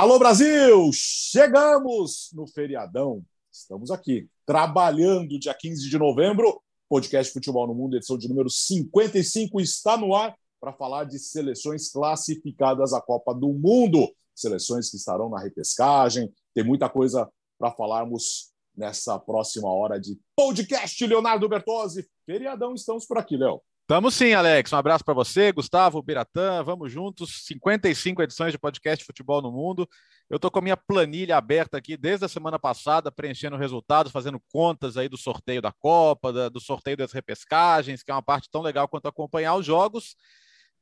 [0.00, 3.22] Alô Brasil, chegamos no feriadão.
[3.52, 6.58] Estamos aqui trabalhando dia 15 de novembro.
[6.88, 11.92] Podcast Futebol no Mundo, edição de número 55 está no ar para falar de seleções
[11.92, 14.10] classificadas à Copa do Mundo.
[14.34, 16.32] Seleções que estarão na repescagem.
[16.54, 21.06] Tem muita coisa para falarmos nessa próxima hora de podcast.
[21.06, 23.60] Leonardo Bertozzi, feriadão, estamos por aqui, Léo.
[23.90, 24.72] Tamo sim, Alex.
[24.72, 26.62] Um abraço para você, Gustavo, Biratã.
[26.62, 27.44] Vamos juntos.
[27.44, 29.84] 55 edições de podcast Futebol no Mundo.
[30.30, 34.40] Eu tô com a minha planilha aberta aqui desde a semana passada, preenchendo resultados, fazendo
[34.52, 38.48] contas aí do sorteio da Copa, da, do sorteio das repescagens, que é uma parte
[38.48, 40.14] tão legal quanto acompanhar os jogos.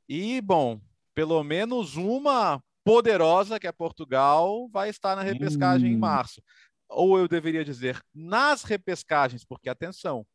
[0.07, 0.79] E, bom,
[1.15, 5.93] pelo menos uma poderosa, que é Portugal, vai estar na repescagem hum.
[5.95, 6.43] em março.
[6.87, 10.27] Ou eu deveria dizer, nas repescagens, porque atenção,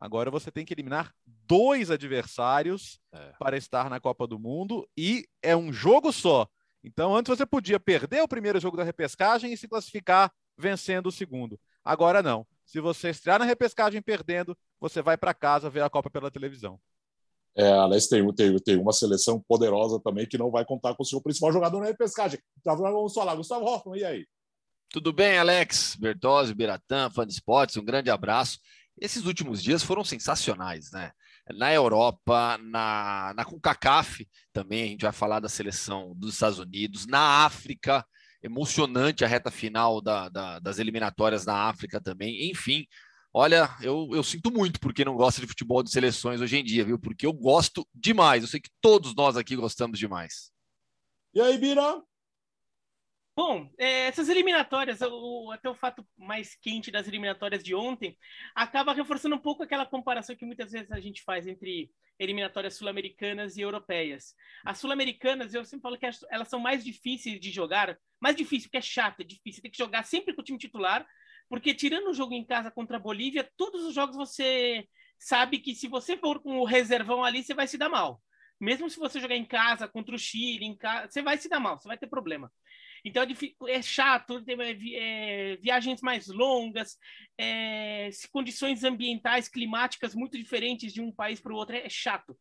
[0.00, 1.12] Agora você tem que eliminar
[1.46, 3.32] dois adversários é.
[3.38, 6.48] para estar na Copa do Mundo e é um jogo só.
[6.82, 11.12] Então, antes você podia perder o primeiro jogo da repescagem e se classificar vencendo o
[11.12, 11.60] segundo.
[11.84, 12.46] Agora não.
[12.64, 16.80] Se você estrear na repescagem perdendo, você vai para casa ver a Copa pela televisão.
[17.54, 21.06] É, aliás, tem, tem, tem uma seleção poderosa também que não vai contar com o
[21.06, 22.38] seu principal jogador na repescagem.
[22.58, 23.34] Então, vamos falar.
[23.34, 24.26] Gustavo Hoffman, e aí?
[24.88, 25.96] Tudo bem, Alex?
[25.96, 28.58] Bertozzi, Biratã, fã de esportes, um grande abraço.
[29.00, 31.10] Esses últimos dias foram sensacionais, né?
[31.54, 37.06] Na Europa, na, na CONCACAF também, a gente vai falar da seleção dos Estados Unidos,
[37.06, 38.06] na África,
[38.42, 42.86] emocionante a reta final da, da, das eliminatórias na África também, enfim.
[43.32, 46.84] Olha, eu, eu sinto muito porque não gosta de futebol de seleções hoje em dia,
[46.84, 46.98] viu?
[46.98, 48.42] Porque eu gosto demais.
[48.42, 50.50] Eu sei que todos nós aqui gostamos demais.
[51.32, 52.02] E aí, Bira?
[53.42, 58.14] Bom, é, essas eliminatórias, o, até o fato mais quente das eliminatórias de ontem,
[58.54, 63.56] acaba reforçando um pouco aquela comparação que muitas vezes a gente faz entre eliminatórias sul-americanas
[63.56, 64.34] e europeias.
[64.62, 68.76] As sul-americanas, eu sempre falo que elas são mais difíceis de jogar, mais difícil, porque
[68.76, 71.06] é chato, é difícil, tem que jogar sempre com o time titular,
[71.48, 74.86] porque tirando o jogo em casa contra a Bolívia, todos os jogos você
[75.18, 78.20] sabe que se você for com o reservão ali, você vai se dar mal.
[78.60, 81.58] Mesmo se você jogar em casa contra o Chile, em casa, você vai se dar
[81.58, 82.52] mal, você vai ter problema.
[83.04, 84.56] Então é, é chato, tem
[84.96, 86.98] é, viagens mais longas,
[87.38, 92.36] é, condições ambientais, climáticas muito diferentes de um país para o outro, é, chato.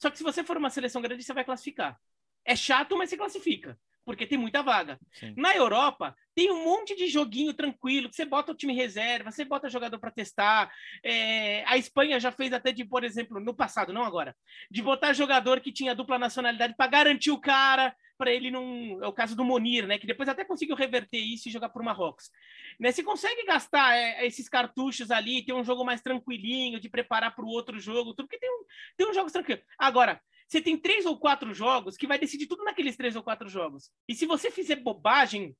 [0.00, 1.98] Só que se você for uma seleção grande, você vai classificar.
[2.44, 4.98] É chato, mas você classifica, porque tem muita vaga.
[5.12, 5.34] Sim.
[5.36, 9.44] Na Europa, tem um monte de joguinho tranquilo, que você bota o time reserva, você
[9.44, 10.72] bota jogador para testar.
[11.04, 14.34] É, a Espanha já fez até de, por exemplo, no passado, não agora,
[14.70, 19.02] de botar jogador que tinha dupla nacionalidade para garantir o cara para ele não.
[19.02, 19.96] É o caso do Monir, né?
[19.96, 22.30] Que depois até conseguiu reverter isso e jogar por Marrocos.
[22.78, 22.90] Né?
[22.92, 27.44] Você consegue gastar é, esses cartuchos ali, ter um jogo mais tranquilinho, de preparar para
[27.44, 28.64] o outro jogo, tudo, porque tem, um,
[28.96, 29.62] tem uns jogos tranquilos.
[29.78, 33.48] Agora, você tem três ou quatro jogos que vai decidir tudo naqueles três ou quatro
[33.48, 33.90] jogos.
[34.08, 35.56] E se você fizer bobagem,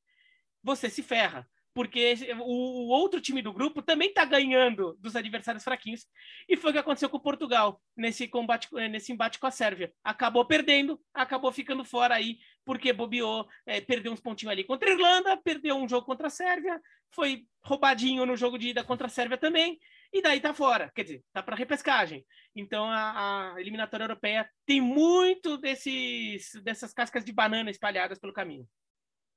[0.63, 6.09] você se ferra porque o, outro time do grupo também está ganhando dos adversários fraquinhos.
[6.49, 9.93] E foi o que aconteceu com Portugal nesse combate, nesse embate com a Sérvia.
[10.03, 14.93] Acabou perdendo, acabou ficando fora aí, porque bobeou, é, perdeu uns pontinhos ali contra a
[14.93, 19.10] Irlanda, perdeu um jogo contra a Sérvia, foi roubadinho no jogo de ida contra a
[19.10, 19.78] Sérvia também,
[20.12, 22.27] e daí tá fora, quer dizer, tá para repescagem.
[22.56, 28.66] Então a, a eliminatória europeia tem muito desses, dessas cascas de banana espalhadas pelo caminho.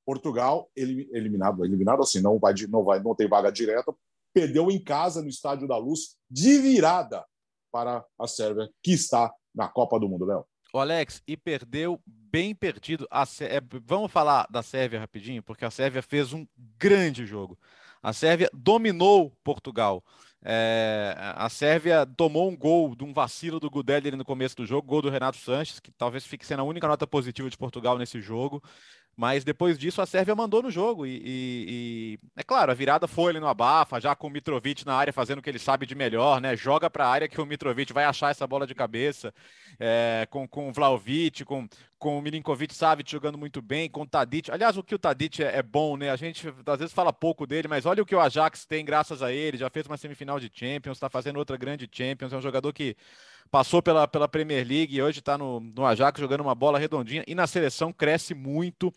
[0.05, 3.93] Portugal eliminado, eliminado assim, não vai, não vai, não tem vaga direta,
[4.33, 7.25] perdeu em casa no Estádio da Luz de virada
[7.71, 10.45] para a Sérvia, que está na Copa do Mundo, Léo.
[10.73, 13.05] O Alex, e perdeu bem perdido.
[13.11, 16.47] A, é, vamos falar da Sérvia rapidinho, porque a Sérvia fez um
[16.77, 17.57] grande jogo.
[18.01, 20.03] A Sérvia dominou Portugal.
[20.43, 24.87] É, a Sérvia tomou um gol de um vacilo do Gudeli no começo do jogo,
[24.87, 28.19] gol do Renato Sanches, que talvez fique sendo a única nota positiva de Portugal nesse
[28.19, 28.63] jogo.
[29.15, 31.05] Mas depois disso a Sérvia mandou no jogo.
[31.05, 34.85] E, e, e, é claro, a virada foi ali no abafa, já com o Mitrovic
[34.85, 36.55] na área fazendo o que ele sabe de melhor, né?
[36.55, 39.33] Joga para a área que o Mitrovic vai achar essa bola de cabeça.
[39.79, 41.67] É, com, com o Vlaovic, com,
[41.97, 44.51] com o Milinkovic Savic jogando muito bem, com o Tadic.
[44.51, 46.09] Aliás, o que o Tadic é, é, bom, né?
[46.09, 49.21] A gente às vezes fala pouco dele, mas olha o que o Ajax tem graças
[49.21, 49.57] a ele.
[49.57, 52.33] Já fez uma semifinal de Champions, está fazendo outra grande Champions.
[52.33, 52.95] É um jogador que
[53.51, 57.23] passou pela, pela Premier League e hoje está no, no Ajax jogando uma bola redondinha
[57.27, 58.91] e na seleção cresce muito.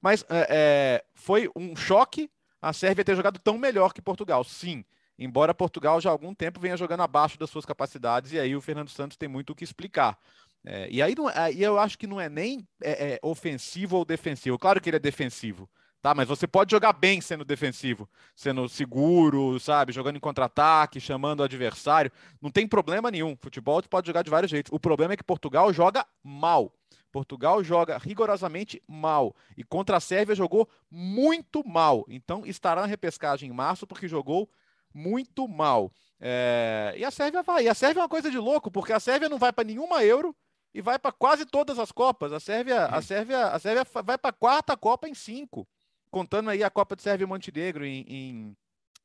[0.00, 4.84] Mas é, é, foi um choque a Sérvia ter jogado tão melhor que Portugal, sim.
[5.18, 8.60] Embora Portugal já há algum tempo venha jogando abaixo das suas capacidades, e aí o
[8.60, 10.18] Fernando Santos tem muito o que explicar.
[10.64, 14.04] É, e aí não, aí eu acho que não é nem é, é, ofensivo ou
[14.04, 14.58] defensivo.
[14.58, 15.70] Claro que ele é defensivo,
[16.06, 16.14] tá?
[16.14, 19.92] Mas você pode jogar bem sendo defensivo, sendo seguro, sabe?
[19.92, 22.12] Jogando em contra-ataque, chamando o adversário.
[22.40, 23.36] Não tem problema nenhum.
[23.36, 24.72] Futebol você pode jogar de vários jeitos.
[24.72, 26.72] O problema é que Portugal joga mal.
[27.10, 32.04] Portugal joga rigorosamente mal e contra a Sérvia jogou muito mal.
[32.08, 34.48] Então estará na repescagem em março porque jogou
[34.94, 35.90] muito mal.
[36.20, 36.94] É...
[36.96, 37.64] E a Sérvia vai.
[37.64, 40.04] E a Sérvia é uma coisa de louco porque a Sérvia não vai para nenhuma
[40.04, 40.36] Euro
[40.72, 42.32] e vai para quase todas as Copas.
[42.32, 45.66] A Sérvia, a Sérvia, a Sérvia vai para a quarta Copa em cinco,
[46.10, 48.56] contando aí a Copa de Sérvia e Montenegro em, em,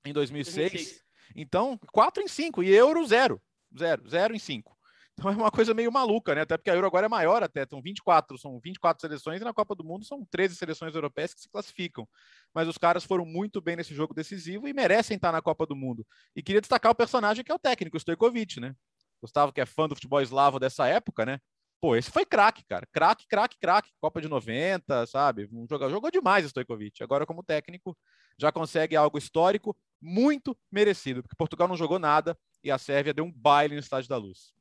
[0.05, 0.71] em 2006.
[0.71, 1.03] 2006.
[1.35, 3.41] Então, quatro em cinco e Euro zero,
[3.77, 4.77] zero, zero em cinco.
[5.13, 6.41] Então é uma coisa meio maluca, né?
[6.41, 9.53] Até porque a Euro agora é maior até, são 24, são 24 seleções e na
[9.53, 12.07] Copa do Mundo são 13 seleções europeias que se classificam.
[12.53, 15.75] Mas os caras foram muito bem nesse jogo decisivo e merecem estar na Copa do
[15.75, 16.05] Mundo.
[16.35, 18.73] E queria destacar o personagem que é o técnico, o Stojkovic, né?
[19.21, 21.39] Gustavo, que é fã do futebol eslavo dessa época, né?
[21.81, 22.87] Pô, esse foi craque, cara.
[22.91, 23.89] Craque, craque, craque.
[23.99, 25.49] Copa de 90, sabe?
[25.51, 27.03] Um jogador, jogou demais Stojkovic.
[27.03, 27.97] Agora, como técnico,
[28.37, 33.25] já consegue algo histórico muito merecido, porque Portugal não jogou nada e a Sérvia deu
[33.25, 34.53] um baile no Estádio da Luz.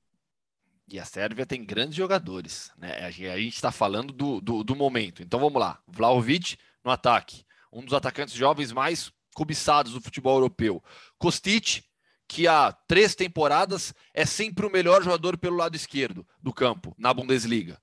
[0.88, 2.94] E a Sérvia tem grandes jogadores, né?
[3.05, 5.22] A gente está falando do, do, do, momento.
[5.22, 5.78] Então vamos lá.
[5.87, 10.82] Vlaovic no ataque, um dos atacantes jovens mais cobiçados do futebol europeu.
[11.19, 11.84] Kostic,
[12.31, 17.12] que há três temporadas é sempre o melhor jogador pelo lado esquerdo do campo, na
[17.12, 17.77] Bundesliga.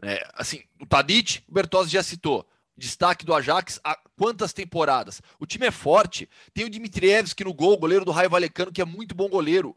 [0.00, 2.48] É, assim, o Tadic, o Bertozzi já citou.
[2.76, 5.20] Destaque do Ajax há quantas temporadas?
[5.40, 6.28] O time é forte.
[6.54, 9.76] Tem o Dmitrievski no gol, goleiro do Raio Valecano, que é muito bom goleiro.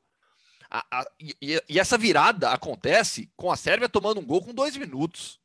[0.69, 1.35] A, a, e,
[1.67, 5.39] e, essa virada acontece com a Sérvia tomando um gol com dois minutos.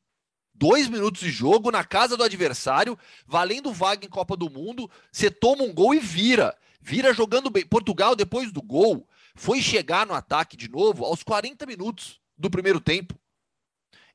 [0.53, 4.91] Dois minutos de jogo na casa do adversário, valendo vaga em Copa do Mundo.
[5.11, 6.55] Você toma um gol e vira.
[6.81, 7.67] Vira jogando bem.
[7.67, 12.81] Portugal, depois do gol, foi chegar no ataque de novo aos 40 minutos do primeiro
[12.81, 13.19] tempo.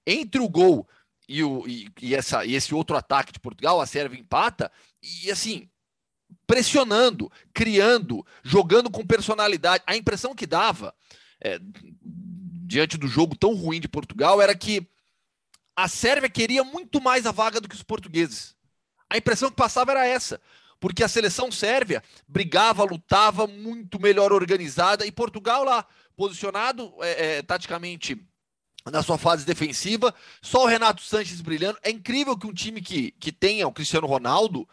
[0.06, 0.88] Entre o gol
[1.28, 4.72] e, o, e, e, essa, e esse outro ataque de Portugal, a Sérvia empata.
[5.02, 5.70] E assim,
[6.48, 9.84] pressionando, criando, jogando com personalidade.
[9.86, 10.94] A impressão que dava,
[11.42, 14.88] é, diante do jogo tão ruim de Portugal, era que
[15.76, 18.56] a Sérvia queria muito mais a vaga do que os portugueses.
[19.10, 20.40] A impressão que passava era essa,
[20.84, 27.42] porque a seleção sérvia brigava, lutava, muito melhor organizada, e Portugal lá, posicionado é, é,
[27.42, 28.22] taticamente
[28.92, 31.80] na sua fase defensiva, só o Renato Sanches brilhando.
[31.82, 34.68] É incrível que um time que, que tenha o Cristiano Ronaldo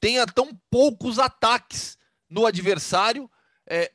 [0.00, 1.98] tenha tão poucos ataques
[2.30, 3.30] no adversário,
[3.66, 3.92] é,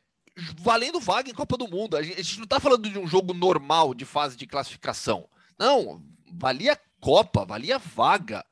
[0.59, 1.97] valendo vaga em Copa do Mundo.
[1.97, 5.27] A gente, a gente não está falando de um jogo normal de fase de classificação.
[5.57, 8.45] Não, valia Copa, valia vaga.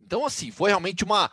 [0.00, 1.32] Então, assim, foi realmente uma.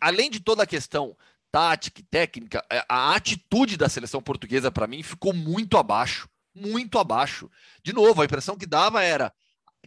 [0.00, 1.16] Além de toda a questão
[1.50, 6.28] tática e técnica, é, a atitude da seleção portuguesa, para mim, ficou muito abaixo.
[6.54, 7.50] Muito abaixo.
[7.82, 9.32] De novo, a impressão que dava era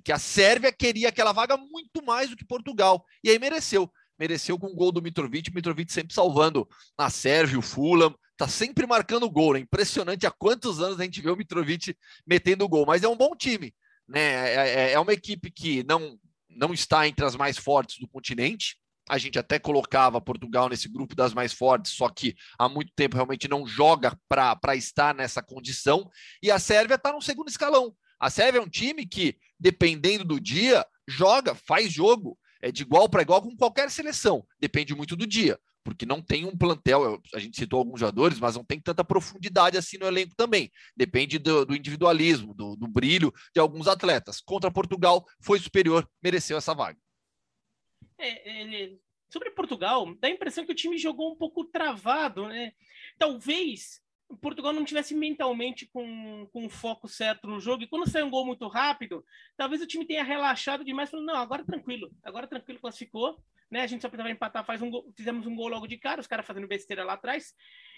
[0.04, 3.06] que a Sérvia queria aquela vaga muito mais do que Portugal.
[3.24, 6.68] E aí mereceu mereceu com o gol do Mitrovic, Mitrovic sempre salvando
[6.98, 9.60] a Sérvia, o Fulham, tá sempre marcando gol, né?
[9.60, 11.96] Impressionante há quantos anos a gente vê o Mitrovic
[12.26, 13.74] metendo gol, mas é um bom time,
[14.08, 14.20] né?
[14.20, 16.18] É, é, é uma equipe que não,
[16.50, 18.78] não está entre as mais fortes do continente.
[19.10, 23.16] A gente até colocava Portugal nesse grupo das mais fortes, só que há muito tempo
[23.16, 26.10] realmente não joga para estar nessa condição.
[26.42, 27.96] E a Sérvia está no segundo escalão.
[28.20, 33.08] A Sérvia é um time que, dependendo do dia, joga, faz jogo é de igual
[33.10, 34.46] para igual com qualquer seleção.
[34.60, 37.22] Depende muito do dia, porque não tem um plantel.
[37.34, 40.72] A gente citou alguns jogadores, mas não tem tanta profundidade assim no elenco também.
[40.96, 44.42] Depende do, do individualismo, do, do, brilho de alguns atletas.
[44.42, 46.98] Contra Portugal, foi superior, mereceu essa vaga.
[48.20, 48.92] É, é,
[49.30, 52.74] sobre Portugal, dá a impressão que o time jogou um pouco travado, né?
[53.18, 54.02] Talvez
[54.42, 58.30] Portugal não tivesse mentalmente com, com o foco certo no jogo, e quando sai um
[58.30, 59.24] gol muito rápido,
[59.56, 63.42] talvez o time tenha relaxado demais, falando, não, agora tranquilo, agora tranquilo, classificou,
[63.72, 63.82] né?
[63.82, 66.28] A gente só precisava empatar, faz um gol, fizemos um gol logo de cara, os
[66.28, 67.54] caras fazendo besteira lá atrás,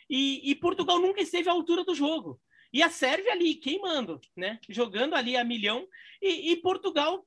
[0.10, 2.40] e, e Portugal nunca esteve à altura do jogo.
[2.72, 4.60] E a Sérvia ali, queimando, né?
[4.70, 5.88] Jogando ali a milhão,
[6.22, 7.26] e, e Portugal,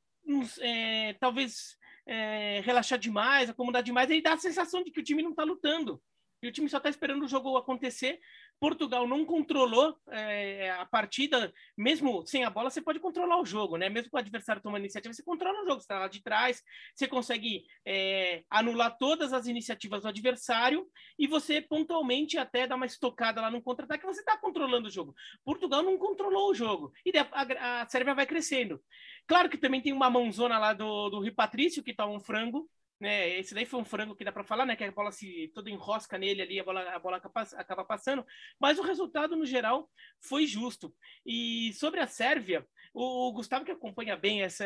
[0.61, 5.23] é, talvez é, relaxar demais, acomodar demais, aí dá a sensação de que o time
[5.23, 6.03] não está lutando.
[6.43, 8.19] E o time só está esperando o jogo acontecer
[8.63, 13.77] Portugal não controlou é, a partida, mesmo sem a bola, você pode controlar o jogo,
[13.77, 13.89] né?
[13.89, 16.63] Mesmo com o adversário tomando iniciativa, você controla o jogo, você está lá de trás,
[16.95, 20.87] você consegue é, anular todas as iniciativas do adversário
[21.19, 25.13] e você pontualmente até dá uma estocada lá no contra-ataque, você está controlando o jogo.
[25.45, 28.81] Portugal não controlou o jogo e a, a Sérvia vai crescendo.
[29.27, 32.69] Claro que também tem uma mãozona lá do, do Rio Patrício, que está um frango,
[33.03, 33.39] né?
[33.39, 34.77] Esse daí foi um frango que dá para falar, né?
[34.77, 37.17] Que a bola se toda enrosca nele ali, a bola, a bola
[37.57, 38.25] acaba passando.
[38.61, 40.95] Mas o resultado no geral foi justo.
[41.27, 42.65] E sobre a Sérvia,
[42.95, 44.65] o, o Gustavo que acompanha bem essa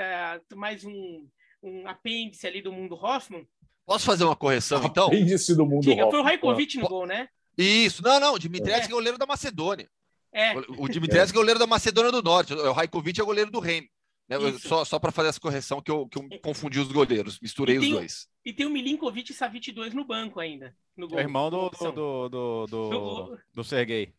[0.55, 1.27] mais um,
[1.63, 3.47] um apêndice ali do mundo Hoffman.
[3.87, 5.07] Posso fazer uma correção então?
[5.07, 6.11] Apêndice do mundo Diga, Hoffman.
[6.11, 7.29] Foi o Raikovic no gol, né?
[7.57, 8.93] Isso, não, não, Dimitrievski é.
[8.93, 9.89] é goleiro da Macedônia.
[10.31, 10.55] É.
[10.59, 11.39] O, o Dimitrievski é.
[11.39, 13.89] é goleiro da Macedônia do Norte, o Raikovic é goleiro do Reino.
[14.29, 17.79] Eu, só só para fazer essa correção que eu, que eu confundi os goleiros, misturei
[17.79, 18.29] os dois.
[18.45, 20.77] E tem o Milinkovic e Savic 2 no banco ainda.
[20.97, 24.13] No gol, é irmão do, do, do, do, do, do Sergei.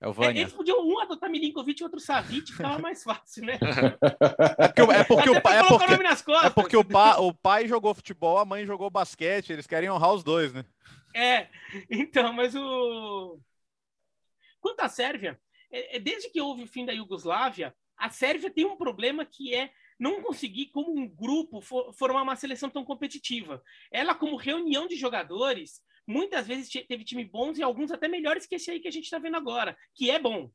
[0.00, 0.40] É o Vânia.
[0.40, 3.58] É, eles podiam um adotar Milinkovic e outro Savic, ficava mais fácil, né?
[4.58, 5.84] É porque, é porque, o, pai, é porque,
[6.46, 10.14] é porque o, pai, o pai jogou futebol, a mãe jogou basquete, eles querem honrar
[10.14, 10.64] os dois, né?
[11.14, 11.48] É,
[11.90, 13.38] então, mas o.
[14.58, 15.38] Quanto à Sérvia,
[15.70, 19.54] é, é, desde que houve o fim da Iugoslávia, a Sérvia tem um problema que
[19.54, 21.60] é não conseguir, como um grupo,
[21.92, 23.62] formar uma seleção tão competitiva.
[23.92, 28.54] Ela, como reunião de jogadores, muitas vezes teve time bons e alguns até melhores que
[28.54, 30.50] esse aí que a gente está vendo agora, que é bom.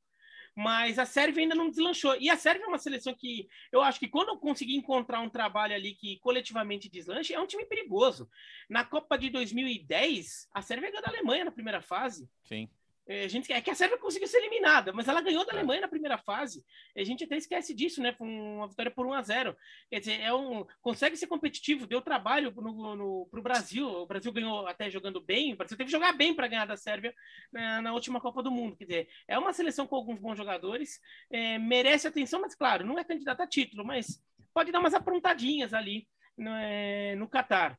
[0.55, 2.15] Mas a Sérvia ainda não deslanchou.
[2.19, 5.29] E a Sérvia é uma seleção que eu acho que quando eu conseguir encontrar um
[5.29, 8.27] trabalho ali que coletivamente deslanche, é um time perigoso.
[8.69, 12.27] Na Copa de 2010, a Sérvia ganhou da Alemanha na primeira fase.
[12.45, 12.69] Sim.
[13.07, 15.55] É, a gente, é que a Sérvia conseguiu ser eliminada, mas ela ganhou da é.
[15.55, 16.65] Alemanha na primeira fase.
[16.97, 18.11] A gente até esquece disso, né?
[18.13, 19.55] Foi uma vitória por 1 a 0
[19.91, 23.87] Quer dizer, é um, consegue ser competitivo, deu trabalho no, no, pro Brasil.
[23.87, 26.75] O Brasil ganhou até jogando bem, o Brasil teve que jogar bem para ganhar da
[26.75, 27.13] Sérvia
[27.51, 28.75] na, na, última Copa do Mundo.
[28.75, 32.97] Quer dizer, é uma seleção com alguns bons jogadores, é, merece atenção, mas claro, não
[32.97, 34.19] é candidata a título, mas
[34.51, 37.77] pode dar umas aprontadinhas ali no, é, no Catar.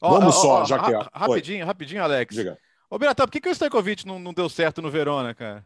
[0.00, 0.92] Vamos só, já que.
[1.12, 2.34] Rapidinho, rapidinho, Alex.
[2.34, 2.58] Diga.
[2.88, 5.64] Ô, Biratã, por que, que o Stojkovic não, não deu certo no Verona, cara?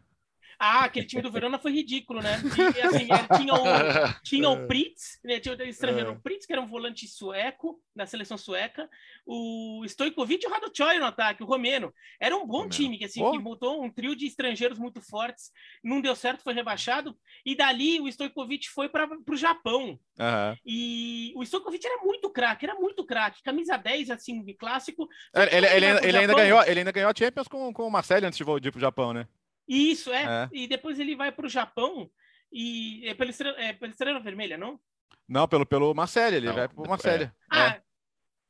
[0.62, 2.38] Ah, aquele time do Verona foi ridículo, né?
[2.76, 3.64] E, assim, tinha o,
[4.22, 5.40] tinha o Pritz, né?
[5.40, 6.12] tinha o estrangeiro, é.
[6.12, 8.86] o Pritz, que era um volante sueco, da seleção sueca,
[9.24, 11.94] o Stojkovic e o Raduchoy no ataque, o Romeno.
[12.20, 15.50] Era um bom time, que, assim, que montou um trio de estrangeiros muito fortes,
[15.82, 19.98] não deu certo, foi rebaixado, e dali o Stojkovic foi para o Japão.
[20.18, 20.56] Uhum.
[20.66, 25.08] E o Stojkovic era muito craque, era muito craque, camisa 10, assim, clássico.
[25.34, 28.26] Ele, ele, ele, ele ainda ganhou, ele ainda ganhou a Champions com, com o Marcelo
[28.26, 29.26] antes de ir para o Japão, né?
[29.70, 30.24] Isso, é.
[30.24, 30.48] é.
[30.52, 32.10] E depois ele vai para o Japão
[32.52, 34.80] e é pela estrela, é pela estrela vermelha, não?
[35.28, 37.22] Não, pelo, pelo Marcelo, ele não, vai para o Marcelo.
[37.22, 37.32] É.
[37.48, 37.80] Ah,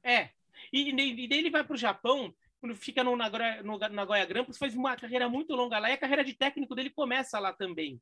[0.02, 0.14] é.
[0.14, 0.30] é.
[0.72, 2.34] E, e daí ele vai para o Japão,
[2.76, 6.24] fica no Nagoya, no Nagoya Grampus, faz uma carreira muito longa lá e a carreira
[6.24, 8.00] de técnico dele começa lá também.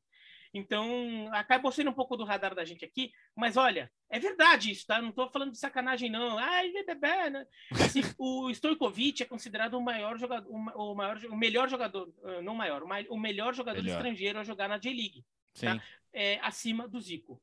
[0.53, 4.87] Então, acabou sendo um pouco do radar da gente aqui, mas olha, é verdade isso,
[4.87, 4.99] tá?
[4.99, 6.39] Não estou falando de sacanagem, não.
[6.39, 7.45] Ai, bebê, né?
[7.71, 12.55] Assim, o Stojkovic é considerado o maior jogador, o, maior, o melhor jogador, ah, não
[12.55, 13.97] maior, o melhor jogador melhor.
[13.97, 15.23] estrangeiro a jogar na J-League.
[15.59, 15.81] Tá?
[16.11, 17.39] É, acima do Zico.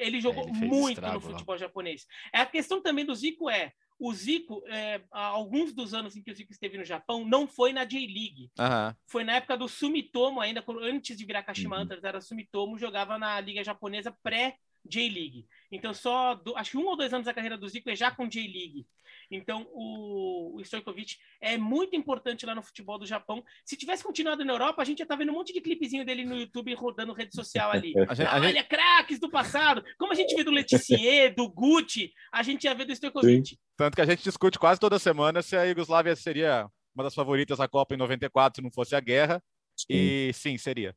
[0.00, 1.58] Ele jogou é, ele muito no futebol lá.
[1.58, 2.06] japonês.
[2.32, 6.30] É, a questão também do Zico é, o Zico, é, alguns dos anos em que
[6.30, 8.50] o Zico esteve no Japão, não foi na J-League.
[8.58, 8.94] Uhum.
[9.06, 11.82] Foi na época do Sumitomo, ainda antes de virar Kashima uhum.
[11.82, 15.46] Antlers, era Sumitomo, jogava na Liga Japonesa pré J-League.
[15.70, 18.10] Então, só do, acho que um ou dois anos da carreira do Zico é já
[18.10, 18.86] com J-League.
[19.30, 23.42] Então, o, o Stojkovic é muito importante lá no futebol do Japão.
[23.64, 26.24] Se tivesse continuado na Europa, a gente já tá vendo um monte de clipezinho dele
[26.24, 27.94] no YouTube rodando rede social ali.
[28.08, 28.68] a gente, a Olha, gente...
[28.68, 29.84] craques do passado.
[29.98, 33.48] Como a gente vê do Letizier, do Gucci, a gente ia ver do Stojkovic.
[33.48, 33.56] Sim.
[33.76, 37.58] Tanto que a gente discute quase toda semana se a Iugoslávia seria uma das favoritas
[37.58, 39.42] da Copa em 94 se não fosse a guerra.
[39.76, 39.86] Sim.
[39.90, 40.94] E sim, seria.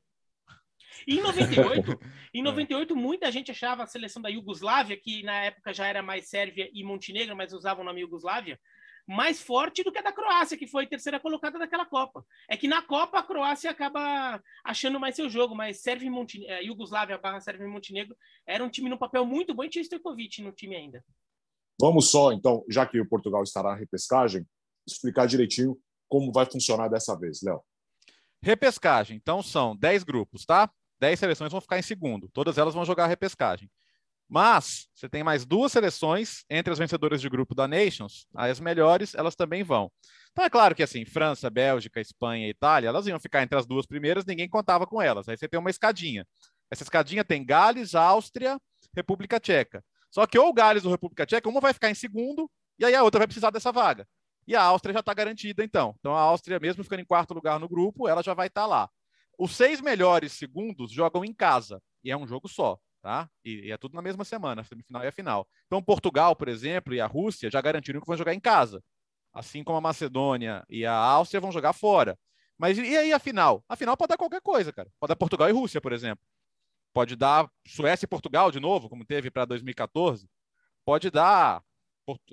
[1.08, 2.00] E em 98,
[2.34, 6.30] em 98 muita gente achava a seleção da Iugoslávia, que na época já era mais
[6.30, 8.60] Sérvia e Montenegro, mas usavam o nome Iugoslávia,
[9.08, 12.26] mais forte do que a da Croácia, que foi terceira colocada daquela Copa.
[12.50, 16.54] É que na Copa a Croácia acaba achando mais seu jogo, mas Sérvia e Montenegro,
[16.54, 18.16] eh, Iugoslávia barra Sérvia e Montenegro
[18.46, 21.04] era um time no papel muito bom e tinha Stojkovic no time ainda.
[21.80, 24.46] Vamos só, então, já que o Portugal estará na repescagem,
[24.86, 25.78] explicar direitinho
[26.10, 27.62] como vai funcionar dessa vez, Léo.
[28.42, 30.70] Repescagem, então são 10 grupos, tá?
[31.00, 32.30] 10 seleções vão ficar em segundo.
[32.34, 33.70] Todas elas vão jogar a repescagem.
[34.30, 39.16] Mas você tem mais duas seleções entre as vencedoras de grupo da Nations, as melhores,
[39.16, 39.90] elas também vão.
[40.32, 43.86] Então é claro que assim, França, Bélgica, Espanha Itália, elas iam ficar entre as duas
[43.86, 45.30] primeiras, ninguém contava com elas.
[45.30, 46.28] Aí você tem uma escadinha.
[46.70, 48.60] Essa escadinha tem Gales, Áustria,
[48.94, 49.84] República Tcheca.
[50.12, 53.04] Só que ou Gales ou República Tcheca, uma vai ficar em segundo e aí a
[53.04, 54.06] outra vai precisar dessa vaga.
[54.48, 55.94] E a Áustria já está garantida, então.
[56.00, 58.68] Então a Áustria, mesmo ficando em quarto lugar no grupo, ela já vai estar tá
[58.68, 58.90] lá.
[59.38, 63.30] Os seis melhores segundos jogam em casa, e é um jogo só, tá?
[63.44, 65.48] E, e, é tudo na mesma semana, semifinal e a final.
[65.68, 68.82] Então, Portugal, por exemplo, e a Rússia já garantiram que vão jogar em casa.
[69.34, 72.18] Assim como a Macedônia e a Áustria vão jogar fora.
[72.58, 73.64] Mas e aí a final?
[73.70, 74.90] A final pode dar qualquer coisa, cara.
[75.00, 76.26] Pode dar Portugal e Rússia, por exemplo.
[76.92, 80.28] Pode dar Suécia e Portugal de novo, como teve para 2014.
[80.84, 81.62] Pode dar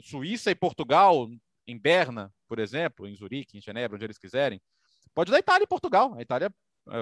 [0.01, 1.29] Suíça e Portugal
[1.67, 4.61] em Berna, por exemplo, em Zurique, em Genebra, onde eles quiserem.
[5.15, 6.15] Pode dar Itália e Portugal.
[6.15, 6.53] A Itália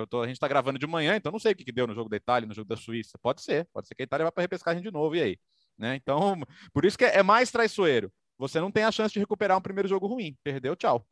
[0.08, 1.94] Tô, a gente está gravando de manhã, então não sei o que, que deu no
[1.94, 3.18] jogo da Itália, no jogo da Suíça.
[3.20, 5.38] Pode ser, pode ser que a Itália vá para repescagem de novo, e aí?
[5.76, 5.96] Né?
[5.96, 6.40] Então,
[6.72, 8.12] por isso que é, é mais traiçoeiro.
[8.38, 10.36] Você não tem a chance de recuperar um primeiro jogo ruim.
[10.42, 11.06] Perdeu, tchau.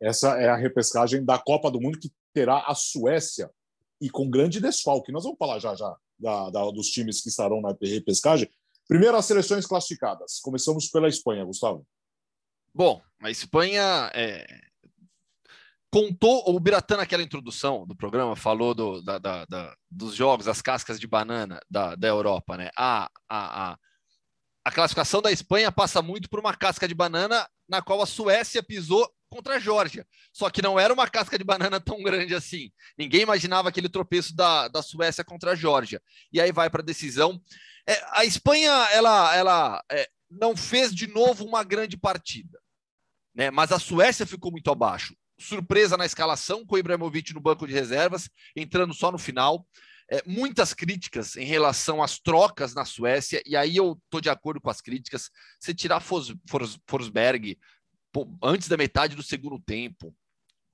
[0.00, 3.50] Essa é a repescagem da Copa do Mundo que terá a Suécia
[4.00, 5.12] e com grande desfalque.
[5.12, 8.48] Nós vamos falar já já da, da, dos times que estarão na repescagem.
[8.90, 10.40] Primeiro, as seleções classificadas.
[10.40, 11.86] Começamos pela Espanha, Gustavo.
[12.74, 14.44] Bom, a Espanha é...
[15.92, 16.42] contou.
[16.48, 20.98] O Biratã, naquela introdução do programa, falou do, da, da, da, dos jogos, as cascas
[20.98, 22.68] de banana da, Europa, né?
[22.76, 23.78] A, a, a,
[24.64, 28.60] a classificação da Espanha passa muito por uma casca de banana na qual a Suécia
[28.60, 30.04] pisou contra a Geórgia.
[30.32, 32.72] Só que não era uma casca de banana tão grande assim.
[32.98, 36.02] Ninguém imaginava aquele tropeço da, da Suécia contra a Geórgia.
[36.32, 37.40] E aí vai para a decisão.
[37.90, 42.56] É, a Espanha, ela, ela é, não fez de novo uma grande partida.
[43.34, 43.50] Né?
[43.50, 45.16] Mas a Suécia ficou muito abaixo.
[45.40, 49.66] Surpresa na escalação, com o Ibrahimovic no banco de reservas, entrando só no final.
[50.08, 54.60] É, muitas críticas em relação às trocas na Suécia, e aí eu estou de acordo
[54.60, 55.28] com as críticas.
[55.58, 57.58] Se tirar Fos, Fos, Forsberg
[58.12, 60.14] pô, antes da metade do segundo tempo,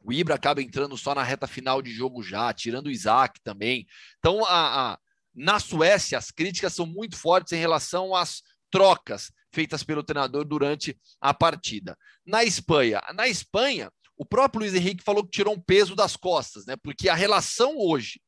[0.02, 3.86] o Ibra acaba entrando só na reta final de jogo já, tirando o Isaac também.
[4.18, 4.98] Então, a, a,
[5.36, 10.98] na Suécia, as críticas são muito fortes em relação às trocas feitas pelo treinador durante
[11.20, 11.96] a partida.
[12.24, 16.64] Na Espanha, na Espanha, o próprio Luiz Henrique falou que tirou um peso das costas,
[16.64, 16.74] né?
[16.82, 18.20] Porque a relação hoje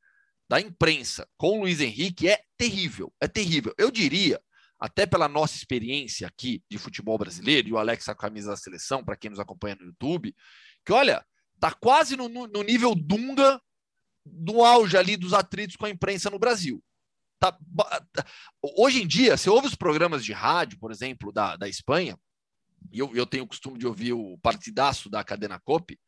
[0.49, 3.75] da imprensa com o Luiz Henrique é terrível, é terrível.
[3.79, 4.41] Eu diria,
[4.79, 9.03] até pela nossa experiência aqui de futebol brasileiro, e o Alex a camisa da seleção,
[9.03, 10.35] para quem nos acompanha no YouTube,
[10.85, 11.25] que olha,
[11.59, 13.61] tá quase no, no nível Dunga
[14.25, 16.83] do auge ali dos atritos com a imprensa no Brasil.
[17.39, 17.57] Tá,
[18.77, 22.19] hoje em dia, você ouve os programas de rádio, por exemplo, da, da Espanha,
[22.91, 25.99] e eu, eu tenho o costume de ouvir o partidaço da Cadena Cope,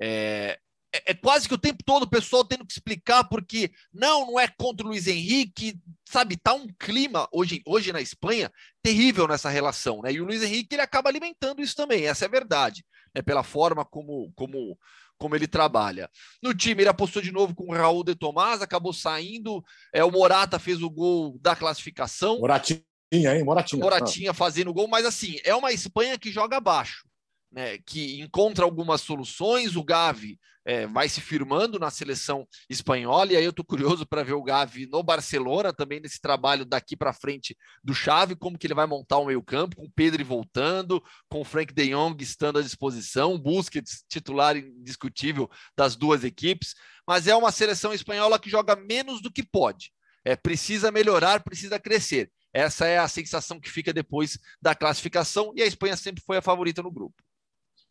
[0.00, 0.58] é,
[0.94, 4.40] é, é, quase que o tempo todo o pessoal tendo que explicar porque não, não
[4.40, 6.36] é contra o Luiz Henrique, sabe?
[6.36, 10.12] Tá um clima hoje, hoje na Espanha terrível nessa relação, né?
[10.12, 12.84] E o Luiz Henrique ele acaba alimentando isso também, essa é a verdade,
[13.14, 13.22] né?
[13.22, 14.78] Pela forma como, como,
[15.22, 16.10] como ele trabalha.
[16.42, 20.10] No time ele apostou de novo com o Raul de Tomás, acabou saindo, é, o
[20.10, 22.40] Morata fez o gol da classificação.
[22.40, 22.82] Moratinha,
[23.12, 23.44] hein?
[23.44, 23.80] Moratinha.
[23.80, 27.06] Moratinha fazendo gol, mas assim, é uma Espanha que joga abaixo.
[27.52, 33.36] Né, que encontra algumas soluções, o Gavi é, vai se firmando na seleção espanhola, e
[33.36, 37.12] aí eu estou curioso para ver o Gavi no Barcelona, também nesse trabalho daqui para
[37.12, 41.02] frente do Xavi, como que ele vai montar o meio campo, com o Pedro voltando,
[41.28, 46.74] com o Frank de Jong estando à disposição, Busquets titular indiscutível das duas equipes,
[47.06, 49.92] mas é uma seleção espanhola que joga menos do que pode,
[50.24, 52.30] é, precisa melhorar, precisa crescer.
[52.54, 56.42] Essa é a sensação que fica depois da classificação, e a Espanha sempre foi a
[56.42, 57.22] favorita no grupo.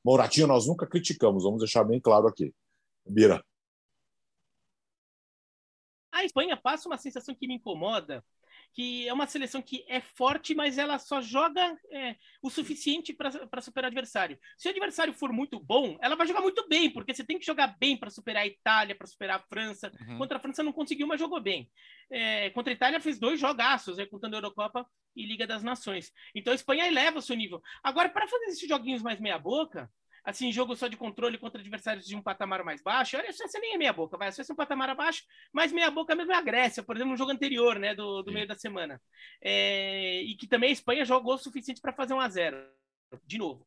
[0.03, 2.53] Moratinho nós nunca criticamos, vamos deixar bem claro aqui.
[3.05, 3.43] Bira.
[6.11, 8.23] A Espanha passa uma sensação que me incomoda,
[8.73, 13.61] que é uma seleção que é forte, mas ela só joga é, o suficiente para
[13.61, 14.39] superar o adversário.
[14.57, 17.45] Se o adversário for muito bom, ela vai jogar muito bem, porque você tem que
[17.45, 19.91] jogar bem para superar a Itália, para superar a França.
[20.07, 20.17] Uhum.
[20.17, 21.69] Contra a França não conseguiu, mas jogou bem.
[22.09, 26.11] É, contra a Itália fez dois jogaços, né, contando a Eurocopa e Liga das Nações.
[26.33, 27.61] Então a Espanha eleva o seu nível.
[27.83, 29.89] Agora, para fazer esses joguinhos mais meia-boca,
[30.23, 33.17] assim, jogo só de controle contra adversários de um patamar mais baixo.
[33.17, 34.27] Olha, a Suécia nem é meia boca, vai.
[34.29, 37.11] A Suécia é um patamar abaixo, mas meia boca mesmo é a Grécia, por exemplo,
[37.11, 39.01] no jogo anterior, né, do, do meio da semana.
[39.41, 42.57] É, e que também a Espanha jogou o suficiente para fazer um a zero,
[43.25, 43.65] de novo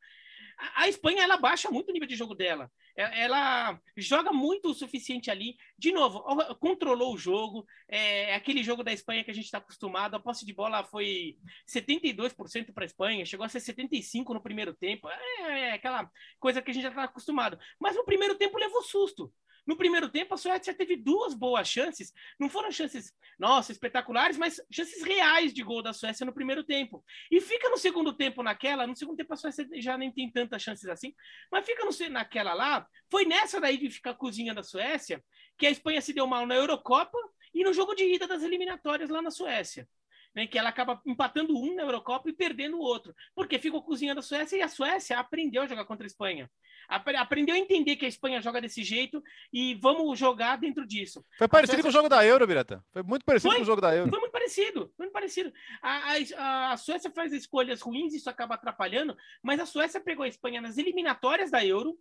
[0.76, 2.70] a Espanha ela baixa muito o nível de jogo dela.
[2.96, 5.56] É, ela joga muito o suficiente ali.
[5.78, 6.20] De novo,
[6.56, 7.66] controlou o jogo.
[7.88, 10.14] É aquele jogo da Espanha que a gente está acostumado.
[10.14, 11.36] A posse de bola foi
[11.68, 15.08] 72% para a Espanha, chegou a ser 75% no primeiro tempo.
[15.08, 17.58] É, é aquela coisa que a gente já está acostumado.
[17.80, 19.32] Mas no primeiro tempo levou susto.
[19.66, 22.12] No primeiro tempo, a Suécia teve duas boas chances.
[22.38, 27.04] Não foram chances, nossa, espetaculares, mas chances reais de gol da Suécia no primeiro tempo.
[27.30, 28.86] E fica no segundo tempo naquela.
[28.86, 31.14] No segundo tempo, a Suécia já nem tem tantas chances assim.
[31.50, 32.86] Mas fica no, naquela lá.
[33.10, 35.22] Foi nessa daí de ficar cozinha da Suécia
[35.56, 37.18] que a Espanha se deu mal na Eurocopa
[37.54, 39.88] e no jogo de ida das eliminatórias lá na Suécia.
[40.34, 44.18] Né, que ela acaba empatando um na Eurocopa e perdendo o outro, porque ficou cozinhando
[44.18, 46.50] a Suécia e a Suécia aprendeu a jogar contra a Espanha
[46.88, 51.24] aprendeu a entender que a Espanha joga desse jeito e vamos jogar dentro disso.
[51.38, 51.82] Foi parecido Suécia...
[51.82, 52.84] com o jogo da Euro, Birata.
[52.92, 54.10] Foi muito parecido foi, com o jogo da Euro.
[54.10, 55.52] Foi muito parecido, foi muito parecido.
[55.82, 60.28] A, a, a, Suécia faz escolhas ruins, isso acaba atrapalhando, mas a Suécia pegou a
[60.28, 61.98] Espanha nas eliminatórias da Euro,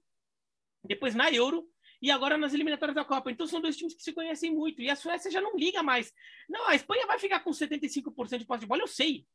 [0.84, 1.66] depois na Euro,
[2.04, 3.32] e agora nas eliminatórias da Copa.
[3.32, 4.82] Então são dois times que se conhecem muito.
[4.82, 6.14] E a Suécia já não liga mais.
[6.48, 9.26] Não, a Espanha vai ficar com 75% de posse de bola, eu sei.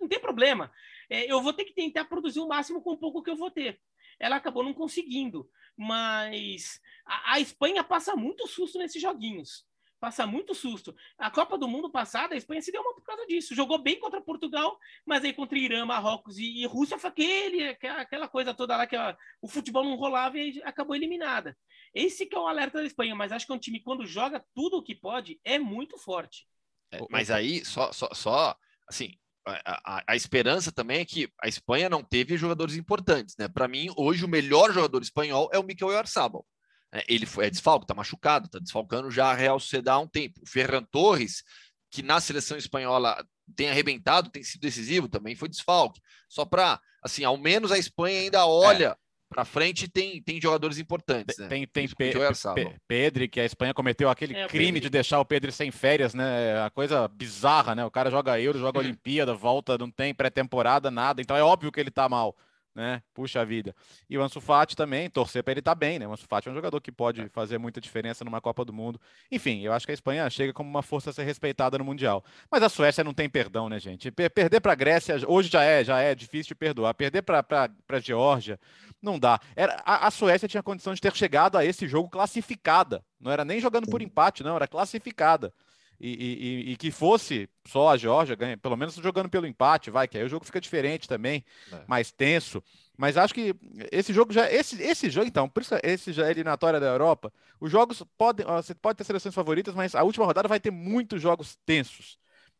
[0.00, 0.70] Não tem problema.
[1.08, 3.50] É, eu vou ter que tentar produzir o máximo com o pouco que eu vou
[3.50, 3.80] ter
[4.18, 5.48] ela acabou não conseguindo.
[5.76, 9.64] Mas a, a Espanha passa muito susto nesses joguinhos.
[9.98, 10.94] Passa muito susto.
[11.18, 13.54] A Copa do Mundo passada, a Espanha se deu uma por causa disso.
[13.54, 18.28] Jogou bem contra Portugal, mas aí contra Irã, Marrocos e, e Rússia foi aquele, aquela
[18.28, 21.56] coisa toda lá que ó, o futebol não rolava e acabou eliminada.
[21.94, 24.44] Esse que é o alerta da Espanha, mas acho que é um time, quando joga
[24.54, 26.46] tudo o que pode, é muito forte.
[26.90, 28.56] É, mas aí, só, só, só
[28.88, 29.14] assim,
[29.46, 33.48] a, a, a, esperança também é que a Espanha não teve jogadores importantes, né?
[33.48, 36.46] Para mim, hoje o melhor jogador espanhol é o Mikel Oyarzabal.
[36.92, 40.06] É, ele foi, é desfalco, tá machucado, tá desfalcando já a Real Sociedad há um
[40.06, 40.40] tempo.
[40.42, 41.42] O Ferran Torres,
[41.90, 43.24] que na seleção espanhola
[43.54, 46.00] tem arrebentado, tem sido decisivo, também foi desfalque.
[46.28, 50.78] Só para, assim, ao menos a Espanha ainda olha é para frente tem, tem jogadores
[50.78, 51.36] importantes.
[51.36, 51.48] Né?
[51.48, 51.94] Tem, tem Pe
[52.54, 54.80] Pe Pedri, que a Espanha cometeu aquele é, crime Pedri.
[54.80, 56.62] de deixar o Pedro sem férias, né?
[56.62, 57.84] A coisa bizarra, né?
[57.84, 61.20] O cara joga Euro, joga Olimpíada, volta, não tem pré-temporada, nada.
[61.20, 62.34] Então é óbvio que ele tá mal
[62.74, 63.02] né?
[63.12, 63.74] Puxa vida.
[64.08, 66.06] E o Ansu Fati também, torcer para ele estar tá bem, né?
[66.06, 67.28] O Ansu Fati é um jogador que pode é.
[67.28, 69.00] fazer muita diferença numa Copa do Mundo.
[69.30, 72.24] Enfim, eu acho que a Espanha chega como uma força a ser respeitada no Mundial.
[72.50, 74.10] Mas a Suécia não tem perdão, né, gente?
[74.10, 76.94] Perder para a Grécia hoje já é, já é difícil de perdoar.
[76.94, 77.44] Perder para
[77.88, 78.58] a Geórgia
[79.02, 79.40] não dá.
[79.56, 83.04] Era, a, a Suécia tinha condição de ter chegado a esse jogo classificada.
[83.20, 85.52] Não era nem jogando por empate, não, era classificada
[86.00, 90.06] e, e, e, que fosse só a Georgia ganha, pelo menos jogando pelo empate, vai,
[90.06, 91.82] que aí o jogo fica diferente também, é.
[91.88, 92.62] mais tenso.
[92.96, 93.54] Mas acho que
[93.92, 94.50] esse jogo já.
[94.50, 97.32] Esse, esse jogo, então, por isso esse já é eliminatória da Europa.
[97.60, 98.46] Os jogos podem.
[98.46, 102.18] Você pode ter seleções favoritas, mas a última rodada vai ter muitos jogos tensos.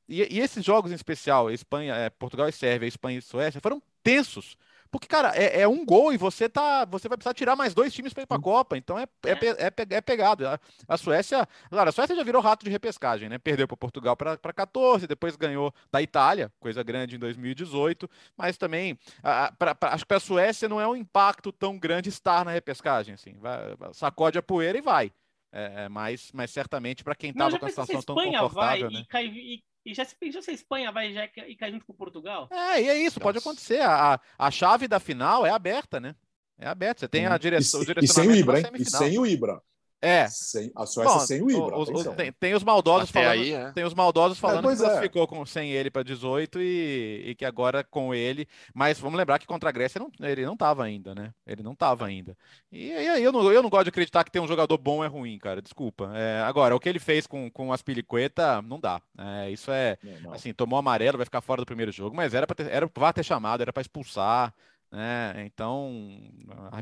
[0.08, 3.82] E, e esses jogos em especial, Espanha, é, Portugal e Sérvia, Espanha e Suécia, foram
[4.02, 4.56] tensos.
[4.90, 6.84] Porque, cara, é, é, um gol e você tá.
[6.86, 8.76] Você vai precisar tirar mais dois times para ir para a Copa.
[8.76, 10.46] Então é, é, é, é, é pegado.
[10.46, 11.46] A, a, Suécia.
[11.70, 13.38] Claro, a Suécia já virou rato de repescagem, né?
[13.38, 18.08] Perdeu para Portugal para 14, depois ganhou da Itália, coisa grande em 2018.
[18.36, 21.78] Mas também, a, pra, pra, acho que para a Suécia não é um impacto tão
[21.78, 23.14] grande estar na repescagem.
[23.14, 23.34] Assim.
[23.38, 25.12] Vai, sacode a poeira e vai.
[25.52, 28.90] É, é mas, mas certamente para quem estava com a situação tão confortável.
[28.90, 29.00] Né?
[29.00, 31.86] E, cai, e e já se pensou se a Espanha vai já e cair junto
[31.86, 32.48] com Portugal?
[32.50, 33.20] É, e é isso, Nossa.
[33.20, 33.80] pode acontecer.
[33.80, 36.14] A, a chave da final é aberta, né?
[36.58, 37.00] É aberta.
[37.00, 37.82] Você tem a direção.
[37.82, 38.66] E, e sem o Ibra, hein?
[38.74, 39.62] E sem o Ibra.
[40.00, 40.28] É.
[40.28, 41.76] Sem, a Suécia Bom, sem o Ibra.
[41.76, 43.72] Os, os, tem, tem, os maldosos Até falando, aí, é.
[43.72, 45.00] tem os maldosos é, falando é, que é.
[45.00, 48.46] ficou com, sem ele para 18 e, e, que agora com ele.
[48.72, 51.32] Mas vamos lembrar que contra a Grécia não, ele não estava ainda, né?
[51.44, 52.36] Ele não estava ainda.
[52.70, 55.08] E, aí eu não, eu não gosto de acreditar que ter um jogador bom é
[55.08, 55.60] ruim, cara.
[55.60, 56.12] Desculpa.
[56.14, 59.00] É, agora, o que ele fez com, com as piliqueta, não dá.
[59.18, 59.98] É, isso é.
[60.02, 60.32] Não, não.
[60.32, 63.24] Assim, tomou amarelo, vai ficar fora do primeiro jogo, mas era para ter, era ter
[63.24, 64.54] chamado, era para expulsar.
[64.90, 65.44] Né?
[65.44, 66.18] Então,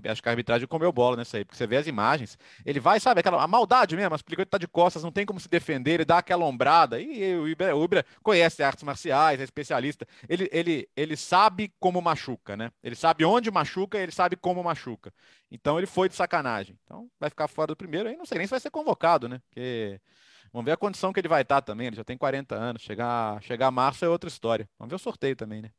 [0.08, 3.00] acho que a arbitragem comeu bola nessa aí, porque você vê as imagens, ele vai,
[3.00, 5.94] sabe, aquela a maldade mesmo, explica que tá de costas, não tem como se defender,
[5.94, 10.48] ele dá aquela ombrada, e o Ibra, o Ibra conhece artes marciais, é especialista, ele,
[10.52, 12.70] ele, ele sabe como machuca, né?
[12.82, 15.12] Ele sabe onde machuca, ele sabe como machuca.
[15.50, 16.78] Então ele foi de sacanagem.
[16.84, 19.40] Então vai ficar fora do primeiro, aí não sei nem se vai ser convocado, né?
[19.48, 20.00] Porque
[20.52, 21.88] Vamos ver a condição que ele vai estar também.
[21.88, 22.80] Ele já tem 40 anos.
[22.80, 24.66] Chegar, chegar março é outra história.
[24.78, 25.70] Vamos ver o sorteio também, né?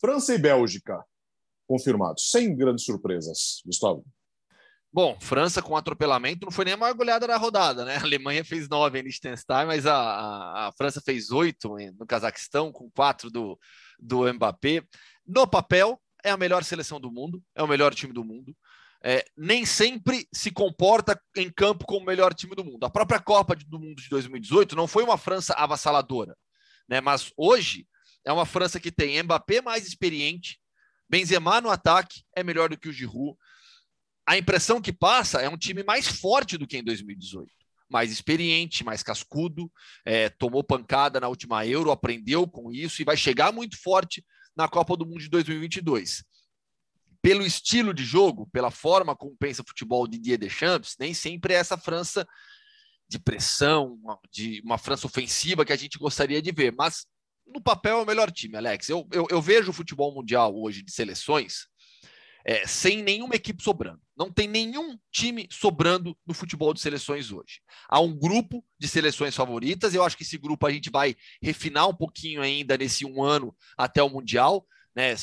[0.00, 1.04] França e Bélgica,
[1.66, 3.60] confirmados, sem grandes surpresas.
[3.64, 4.04] Gustavo.
[4.92, 7.96] Bom, França com atropelamento não foi nem a maior goleada da rodada, né?
[7.96, 12.72] A Alemanha fez nove em Liechtenstein, mas a, a, a França fez oito no Cazaquistão,
[12.72, 13.56] com quatro do,
[14.00, 14.82] do Mbappé.
[15.24, 18.56] No papel, é a melhor seleção do mundo, é o melhor time do mundo.
[19.02, 22.84] É, nem sempre se comporta em campo como o melhor time do mundo.
[22.84, 26.36] A própria Copa do Mundo de 2018 não foi uma França avassaladora,
[26.88, 27.00] né?
[27.00, 27.86] Mas hoje
[28.24, 30.60] é uma França que tem Mbappé mais experiente,
[31.10, 33.36] Benzema no ataque é melhor do que o Giroud.
[34.24, 37.50] A impressão que passa é um time mais forte do que em 2018.
[37.88, 39.70] Mais experiente, mais cascudo,
[40.04, 44.68] é, tomou pancada na última Euro, aprendeu com isso e vai chegar muito forte na
[44.68, 46.22] Copa do Mundo de 2022.
[47.20, 51.54] Pelo estilo de jogo, pela forma como pensa o futebol de Didier Deschamps, nem sempre
[51.54, 52.24] é essa França
[53.08, 53.98] de pressão,
[54.32, 57.04] de uma França ofensiva que a gente gostaria de ver, mas
[57.52, 58.88] no papel é o melhor time, Alex.
[58.88, 61.70] Eu, eu, eu vejo o futebol mundial hoje de seleções
[62.44, 64.00] é, sem nenhuma equipe sobrando.
[64.16, 67.60] Não tem nenhum time sobrando no futebol de seleções hoje.
[67.88, 69.94] Há um grupo de seleções favoritas.
[69.94, 73.54] Eu acho que esse grupo a gente vai refinar um pouquinho ainda nesse um ano
[73.76, 74.66] até o Mundial.
[74.94, 75.14] Né?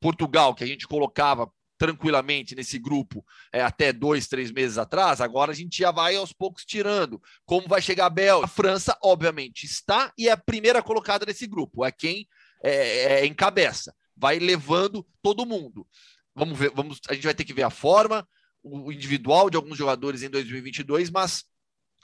[0.00, 5.50] Portugal, que a gente colocava tranquilamente nesse grupo é, até dois, três meses atrás, agora
[5.50, 7.18] a gente já vai aos poucos tirando.
[7.46, 8.44] Como vai chegar a Bélgica?
[8.44, 12.28] A França, obviamente, está e é a primeira colocada nesse grupo, é quem
[12.62, 15.86] é, é, encabeça, vai levando todo mundo.
[16.34, 18.28] Vamos ver, vamos, a gente vai ter que ver a forma,
[18.62, 21.44] o individual de alguns jogadores em 2022, mas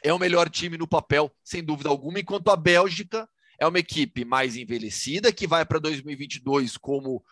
[0.02, 3.28] é o melhor time no papel, sem dúvida alguma, enquanto a Bélgica
[3.60, 7.22] é uma equipe mais envelhecida, que vai para 2022 como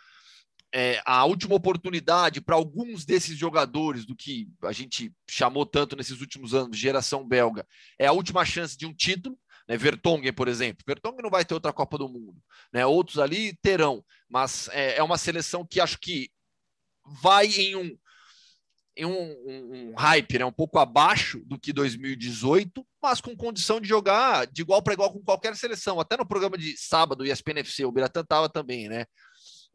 [0.75, 6.21] é, a última oportunidade para alguns desses jogadores do que a gente chamou tanto nesses
[6.21, 7.65] últimos anos, geração belga,
[7.97, 9.39] é a última chance de um título.
[9.69, 9.77] Né?
[9.77, 10.85] Vertonghen, por exemplo.
[10.85, 12.37] Vertonghen não vai ter outra Copa do Mundo.
[12.73, 12.85] Né?
[12.85, 16.29] Outros ali terão, mas é, é uma seleção que acho que
[17.23, 17.97] vai em um,
[18.97, 23.81] em um, um, um, hype né, um pouco abaixo do que 2018, mas com condição
[23.81, 26.01] de jogar de igual para igual com qualquer seleção.
[26.01, 29.07] Até no programa de sábado, ESPN FC, o Biratan estava também, né?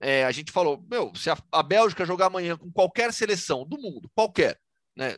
[0.01, 3.77] É, a gente falou, meu, se a, a, Bélgica jogar amanhã com qualquer seleção do
[3.77, 4.59] mundo, qualquer,
[4.95, 5.17] né?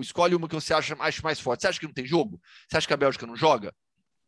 [0.00, 1.60] Escolhe uma que você acha, acha mais forte.
[1.60, 2.40] Você acha que não tem jogo?
[2.68, 3.72] Você acha que a Bélgica não joga?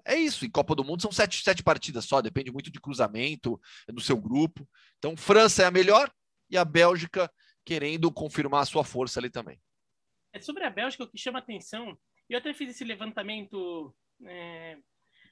[0.05, 3.61] É isso, em Copa do Mundo são sete, sete partidas só, depende muito de cruzamento
[3.89, 4.69] do seu grupo.
[4.99, 6.13] Então, França é a melhor
[6.51, 7.33] e a Bélgica
[7.65, 9.61] querendo confirmar a sua força ali também.
[10.33, 11.97] É sobre a Bélgica o que chama atenção.
[12.29, 13.95] Eu até fiz esse levantamento
[14.27, 14.79] é,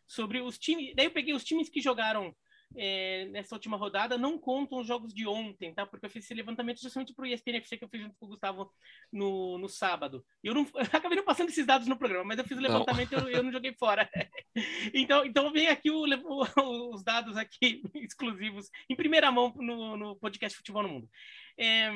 [0.07, 0.95] sobre os times.
[0.95, 2.35] Daí eu peguei os times que jogaram
[2.77, 5.85] é, nessa última rodada não contam os jogos de ontem, tá?
[5.85, 8.27] Porque eu fiz esse levantamento justamente para o ESPN FC que eu fiz junto com
[8.27, 8.73] o Gustavo
[9.13, 10.25] no, no sábado.
[10.43, 13.15] Eu, não, acabei não passando esses dados no programa, mas eu fiz o levantamento e
[13.15, 14.09] eu, eu, não joguei fora.
[14.95, 20.17] então, então vem aqui o, o, os dados aqui exclusivos em primeira mão no, no
[20.17, 21.11] podcast Futebol no Mundo.
[21.59, 21.91] É,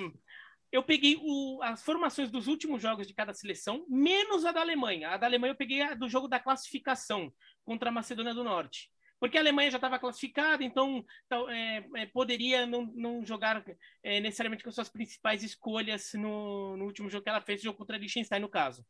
[0.72, 5.10] eu peguei o, as formações dos últimos jogos de cada seleção, menos a da Alemanha.
[5.10, 7.32] A da Alemanha eu peguei a do jogo da classificação
[7.64, 8.92] contra a Macedônia do Norte
[9.24, 11.02] porque a Alemanha já estava classificada, então
[11.48, 13.64] é, é, poderia não, não jogar
[14.02, 17.78] é, necessariamente com suas principais escolhas no, no, último jogo que ela fez, o jogo
[17.78, 18.84] contra a Liechtenstein, no caso.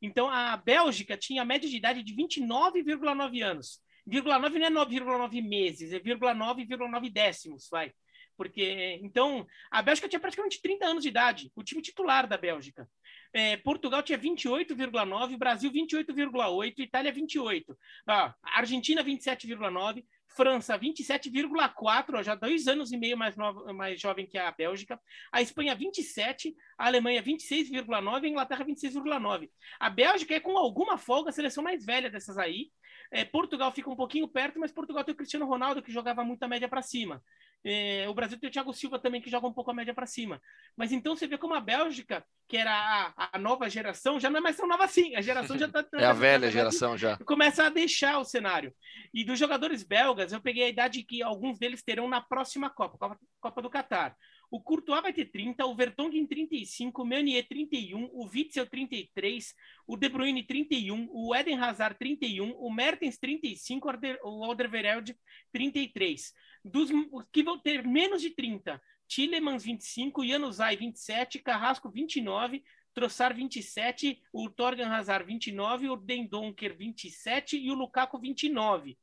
[0.00, 3.78] Então, a Bélgica tinha a média de idade de 29,9 anos.
[4.06, 7.92] 9 não é 9,9 meses, é 9,9 décimos, vai.
[8.38, 12.88] Porque, então, a Bélgica tinha praticamente 30 anos de idade, o time titular da Bélgica.
[13.34, 22.68] É, Portugal tinha 28,9, Brasil 28,8, Itália 28, ah, Argentina 27,9, França 27,4, já dois
[22.68, 25.00] anos e meio mais, novo, mais jovem que a Bélgica,
[25.32, 29.50] a Espanha 27, a Alemanha 26,9, a Inglaterra 26,9.
[29.80, 32.70] A Bélgica é com alguma folga a seleção mais velha dessas aí.
[33.10, 36.42] É, Portugal fica um pouquinho perto, mas Portugal tem o Cristiano Ronaldo que jogava muito
[36.42, 37.22] a média para cima.
[37.64, 40.06] É, o Brasil tem o Thiago Silva também, que joga um pouco a média para
[40.06, 40.40] cima.
[40.76, 42.70] Mas então você vê como a Bélgica, que era
[43.16, 45.16] a, a, nova geração, já não é mais tão nova assim.
[45.16, 45.82] A geração já está.
[45.96, 47.16] é a velha geração já.
[47.24, 48.74] Começa a deixar o cenário.
[49.14, 52.98] E dos jogadores belgas, eu peguei a idade que alguns deles terão na próxima Copa,
[52.98, 54.14] Copa, Copa do Catar.
[54.50, 59.54] O Courtois vai ter 30, o Vertonghen 35, o Meunier 31, o Witzel 33,
[59.86, 63.88] o De Bruyne 31, o Eden Hazard 31, o Mertens 35,
[64.22, 65.16] o Alderweireld
[65.50, 66.32] 33
[66.64, 66.90] dos
[67.30, 74.48] que vão ter menos de 30, Tillemans 25, Januzaj 27, Carrasco 29, Trossard 27, o
[74.48, 78.96] Torgan Hazard 29, o Dendonker 27 e o Lukaku 29.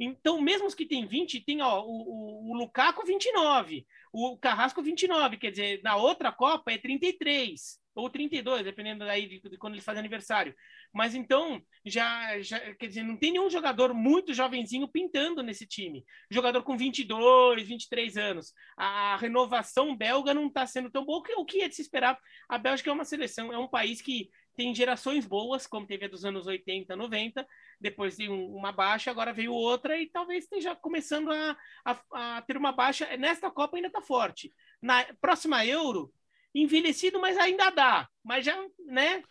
[0.00, 4.80] Então, mesmo os que têm 20, tem ó, o, o, o Lukaku 29, o Carrasco
[4.80, 9.74] 29, quer dizer, na outra Copa é 33 ou 32, dependendo daí de, de quando
[9.74, 10.54] ele faz aniversário.
[10.92, 16.04] Mas então, já, já, quer dizer, não tem nenhum jogador muito jovenzinho pintando nesse time.
[16.30, 18.52] Jogador com 22, 23 anos.
[18.76, 21.20] A renovação belga não está sendo tão boa.
[21.36, 22.16] O que é de se esperar?
[22.48, 26.08] A Bélgica é uma seleção, é um país que tem gerações boas, como teve a
[26.08, 27.46] dos anos 80, 90,
[27.80, 32.56] depois de uma baixa, agora veio outra e talvez esteja começando a, a, a ter
[32.56, 33.16] uma baixa.
[33.16, 34.52] Nesta Copa ainda está forte.
[34.80, 36.12] Na próxima Euro,
[36.54, 38.08] envelhecido, mas ainda dá.
[38.22, 39.22] Mas já, né?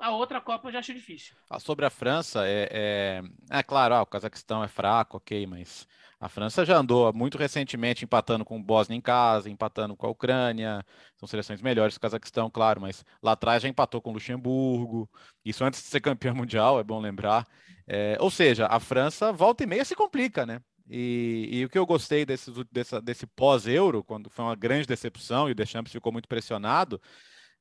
[0.00, 1.34] A outra Copa eu já acho difícil.
[1.48, 5.86] Ah, sobre a França, é, é, é claro, ah, o Cazaquistão é fraco, ok, mas
[6.18, 10.10] a França já andou muito recentemente empatando com o Bósnia em casa, empatando com a
[10.10, 10.84] Ucrânia,
[11.16, 15.08] são seleções melhores que o Cazaquistão, claro, mas lá atrás já empatou com o Luxemburgo,
[15.44, 17.46] isso antes de ser campeão mundial, é bom lembrar.
[17.86, 20.60] É, ou seja, a França volta e meia se complica, né?
[20.88, 25.48] E, e, o que eu gostei desse, desse, desse pós-euro, quando foi uma grande decepção
[25.48, 27.00] e o Deschamps ficou muito pressionado,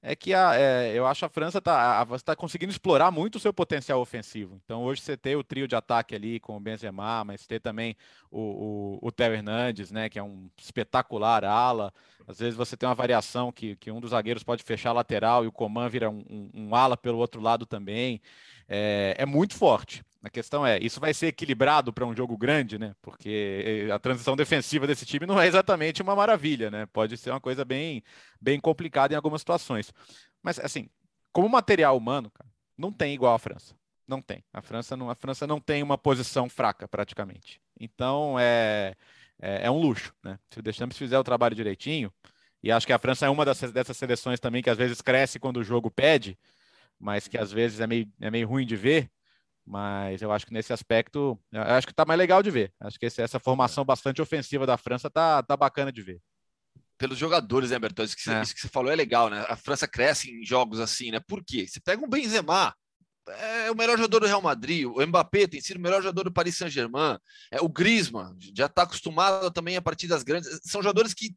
[0.08, 3.52] é que a, é, eu acho a França está tá conseguindo explorar muito o seu
[3.52, 4.62] potencial ofensivo.
[4.64, 7.98] Então hoje você tem o trio de ataque ali com o Benzema, mas ter também
[8.30, 11.92] o, o, o Theo Hernandes, né, que é um espetacular ala.
[12.28, 15.44] Às vezes você tem uma variação que, que um dos zagueiros pode fechar a lateral
[15.44, 18.22] e o Coman vira um, um, um ala pelo outro lado também.
[18.70, 20.04] É, é muito forte.
[20.26, 22.96] A questão é, isso vai ser equilibrado para um jogo grande, né?
[23.00, 26.88] Porque eh, a transição defensiva desse time não é exatamente uma maravilha, né?
[26.88, 28.04] Pode ser uma coisa bem,
[28.42, 29.94] bem complicada em algumas situações.
[30.42, 30.90] Mas assim,
[31.32, 33.76] como material humano, cara, não tem igual a França.
[34.08, 34.44] Não tem.
[34.52, 37.62] A França não, a França não tem uma posição fraca praticamente.
[37.80, 38.96] Então é,
[39.40, 40.40] é, é um luxo, né?
[40.50, 42.12] Se o Deschamps fizer o trabalho direitinho,
[42.64, 45.40] e acho que a França é uma dessas, dessas seleções também que às vezes cresce
[45.40, 46.36] quando o jogo pede,
[47.00, 49.12] mas que às vezes é meio, é meio ruim de ver.
[49.66, 52.72] Mas eu acho que nesse aspecto, acho que está mais legal de ver.
[52.80, 56.22] Acho que esse, essa formação bastante ofensiva da França tá, tá bacana de ver.
[56.98, 58.06] pelos jogadores, né, Bertão?
[58.06, 58.42] Isso que, você, é.
[58.42, 59.46] isso que você falou é legal, né?
[59.50, 61.20] A França cresce em jogos assim, né?
[61.20, 61.68] Por quê?
[61.68, 62.76] Você pega um Benzema,
[63.28, 66.34] é o melhor jogador do Real Madrid, o Mbappé tem sido o melhor jogador do
[66.34, 67.18] Paris Saint-Germain,
[67.52, 70.60] é, o Griezmann já está acostumado também a partidas grandes.
[70.64, 71.36] São jogadores que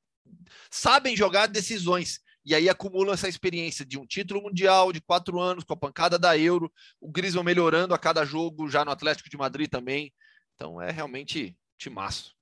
[0.70, 5.64] sabem jogar decisões e aí acumulam essa experiência de um título mundial de quatro anos
[5.64, 9.36] com a pancada da Euro, o Griezmann melhorando a cada jogo já no Atlético de
[9.36, 10.10] Madrid também.
[10.54, 12.34] Então é realmente timaço.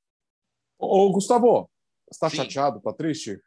[0.78, 1.68] Ô, Gustavo,
[2.08, 2.78] está chateado?
[2.78, 3.40] Está triste?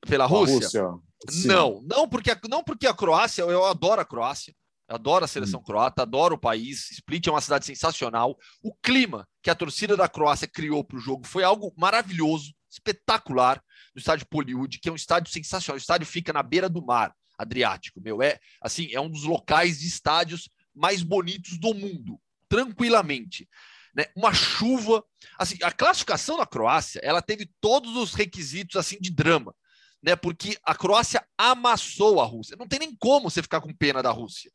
[0.00, 0.82] Pela Rússia?
[0.82, 1.46] Rússia.
[1.46, 4.52] Não, não porque, não porque a Croácia, eu adoro a Croácia,
[4.88, 5.62] adoro a seleção hum.
[5.62, 6.90] croata, adoro o país.
[6.90, 8.36] Split é uma cidade sensacional.
[8.64, 13.62] O clima que a torcida da Croácia criou para o jogo foi algo maravilhoso, espetacular,
[13.94, 15.76] no estádio Poliud, que é um estádio sensacional.
[15.76, 18.22] O estádio fica na beira do mar Adriático, meu.
[18.22, 23.48] É assim, é um dos locais de estádios mais bonitos do mundo, tranquilamente.
[23.94, 24.04] Né?
[24.14, 25.02] Uma chuva,
[25.38, 29.54] assim, a classificação da Croácia, ela teve todos os requisitos assim de drama
[30.02, 30.16] né?
[30.16, 32.56] Porque a Croácia amassou a Rússia.
[32.58, 34.50] Não tem nem como você ficar com pena da Rússia.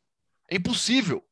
[0.49, 1.23] É impossível.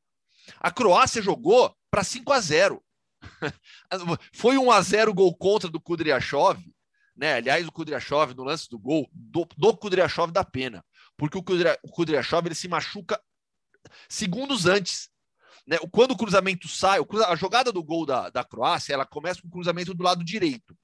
[0.59, 2.83] A Croácia jogou para 5 a 0.
[4.33, 6.59] Foi 1 a 0 gol contra do Kudryashov,
[7.15, 7.35] né?
[7.35, 10.83] Aliás, o Kudryashov no lance do gol do, do Kudryashov da pena,
[11.17, 13.21] porque o, Kudry, o Kudryashov ele se machuca
[14.09, 15.09] segundos antes.
[15.65, 15.77] Né?
[15.91, 19.41] Quando o cruzamento sai, o cruza, a jogada do gol da, da Croácia, ela começa
[19.41, 20.77] com o cruzamento do lado direito.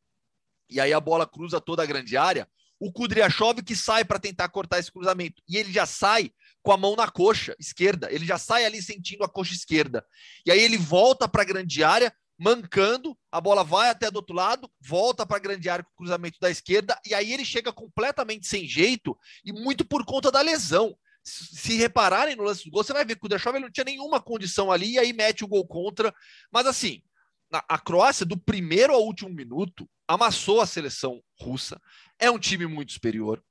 [0.70, 2.48] E aí a bola cruza toda a grande área
[2.80, 5.42] o Kudryashov que sai para tentar cortar esse cruzamento.
[5.48, 6.32] E ele já sai
[6.64, 8.12] com a mão na coxa esquerda.
[8.12, 10.06] Ele já sai ali sentindo a coxa esquerda.
[10.46, 14.34] E aí ele volta para a grande área, mancando, a bola vai até do outro
[14.34, 17.74] lado, volta para a grande área com o cruzamento da esquerda, e aí ele chega
[17.74, 20.98] completamente sem jeito, e muito por conta da lesão.
[21.22, 24.22] Se repararem no lance do gol, você vai ver que o Kudryashov não tinha nenhuma
[24.22, 26.16] condição ali, e aí mete o gol contra.
[26.52, 27.04] Mas assim,
[27.52, 31.80] a Croácia, do primeiro ao último minuto, amassou a seleção russa.
[32.18, 33.44] É um time muito superior.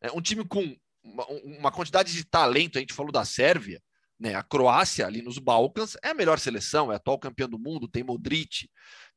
[0.00, 2.76] É um time com uma quantidade de talento.
[2.76, 3.82] A gente falou da Sérvia,
[4.18, 4.34] né?
[4.34, 7.88] A Croácia ali nos Balcãs é a melhor seleção, é atual campeão do mundo.
[7.88, 8.68] Tem Modric,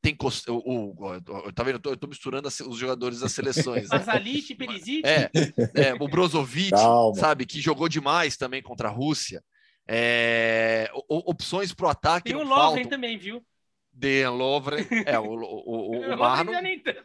[0.02, 0.16] tem
[0.48, 1.80] o, o, o tá vendo?
[1.84, 3.88] Eu tô, misturando os jogadores das seleções.
[3.88, 3.98] Né?
[4.54, 5.02] Perisic.
[5.06, 5.30] É,
[5.74, 7.18] é, o Brozovic, Calma.
[7.18, 9.42] sabe, que jogou demais também contra a Rússia.
[9.88, 12.30] É, opções para o ataque.
[12.30, 13.44] Tem o Lovren também, viu?
[13.92, 16.54] Dean Lovren, é, o, o, o, o Mar não,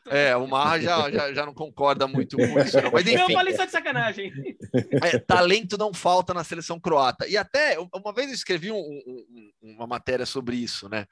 [0.06, 2.91] é, o Mar já, já, já não concorda muito com isso, não.
[2.91, 3.19] Mas enfim.
[3.19, 4.32] Eu falei só de sacanagem.
[5.04, 7.28] É, talento não falta na seleção croata.
[7.28, 11.06] E até, uma vez eu escrevi um, um, uma matéria sobre isso, né?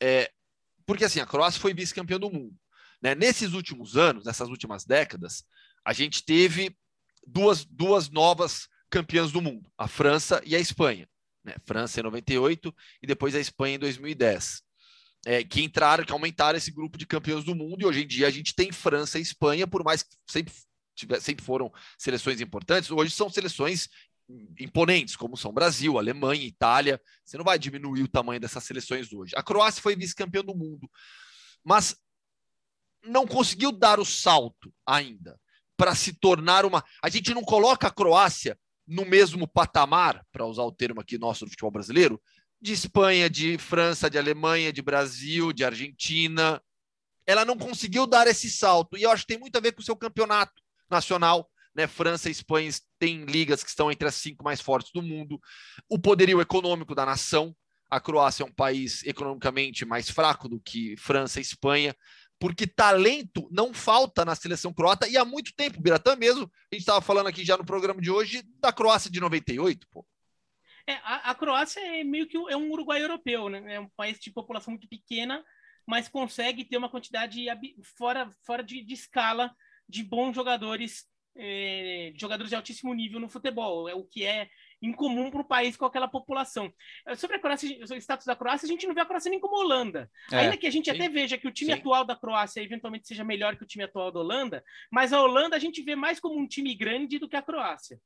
[0.00, 0.30] É,
[0.84, 2.54] porque assim, a Croácia foi vice-campeã do mundo.
[3.00, 3.14] Né?
[3.14, 5.44] Nesses últimos anos, nessas últimas décadas,
[5.84, 6.76] a gente teve
[7.26, 11.08] duas, duas novas campeãs do mundo, a França e a Espanha.
[11.42, 11.54] Né?
[11.64, 14.65] França em 98 e depois a Espanha em 2010
[15.26, 18.28] é, que entraram, que aumentaram esse grupo de campeões do mundo, e hoje em dia
[18.28, 20.54] a gente tem França e Espanha, por mais que sempre,
[21.20, 23.88] sempre foram seleções importantes, hoje são seleções
[24.56, 27.00] imponentes, como são Brasil, Alemanha, Itália.
[27.24, 29.34] Você não vai diminuir o tamanho dessas seleções hoje.
[29.36, 30.88] A Croácia foi vice-campeã do mundo,
[31.64, 31.96] mas
[33.04, 35.40] não conseguiu dar o salto ainda
[35.76, 36.84] para se tornar uma.
[37.02, 41.44] A gente não coloca a Croácia no mesmo patamar, para usar o termo aqui nosso
[41.44, 42.22] do futebol brasileiro,
[42.60, 46.60] de Espanha, de França, de Alemanha, de Brasil, de Argentina.
[47.26, 48.96] Ela não conseguiu dar esse salto.
[48.96, 50.54] E eu acho que tem muito a ver com o seu campeonato
[50.90, 51.50] nacional.
[51.74, 51.86] Né?
[51.86, 55.40] França e Espanha têm ligas que estão entre as cinco mais fortes do mundo.
[55.88, 57.54] O poderio econômico da nação.
[57.88, 61.94] A Croácia é um país economicamente mais fraco do que França e Espanha,
[62.36, 65.80] porque talento não falta na seleção croata e há muito tempo.
[65.80, 69.20] Biratã mesmo, a gente estava falando aqui já no programa de hoje da Croácia de
[69.20, 70.04] 98, pô.
[70.86, 73.74] É, a, a, Croácia é meio que é um Uruguai europeu, né?
[73.74, 75.44] É um país de população muito pequena,
[75.86, 77.44] mas consegue ter uma quantidade
[77.98, 79.54] fora, fora de, de escala
[79.88, 81.04] de bons jogadores,
[81.36, 83.88] é, jogadores de altíssimo nível no futebol.
[83.88, 84.48] É o que é
[84.80, 86.72] incomum para o país com aquela população.
[87.06, 89.40] É, sobre a Croácia, o status da Croácia, a gente não vê a Croácia nem
[89.40, 90.08] como Holanda.
[90.30, 90.96] É, Ainda que a gente sim.
[90.96, 91.78] até veja que o time sim.
[91.78, 95.56] atual da Croácia eventualmente seja melhor que o time atual da Holanda, mas a Holanda
[95.56, 97.98] a gente vê mais como um time grande do que a Croácia.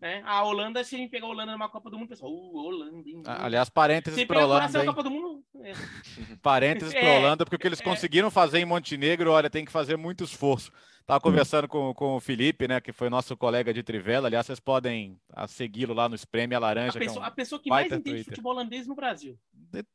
[0.00, 0.22] Né?
[0.26, 3.08] A Holanda, se a gente pegar a Holanda numa Copa do Mundo, pessoal, uh, Holanda.
[3.08, 3.22] Hein?
[3.24, 4.84] Aliás, parênteses para a Holanda.
[4.84, 5.72] Copa do Mundo, é.
[6.42, 7.84] parênteses para a é, Holanda, porque o que eles é.
[7.84, 10.70] conseguiram fazer em Montenegro, olha, tem que fazer muito esforço.
[11.00, 14.26] Estava conversando com, com o Felipe, né, que foi nosso colega de Trivela.
[14.26, 15.16] Aliás, vocês podem
[15.46, 16.98] segui-lo lá no Espreme a Laranja.
[16.98, 18.24] A pessoa que, é um a pessoa que mais entende Twitter.
[18.24, 19.38] futebol holandês no Brasil.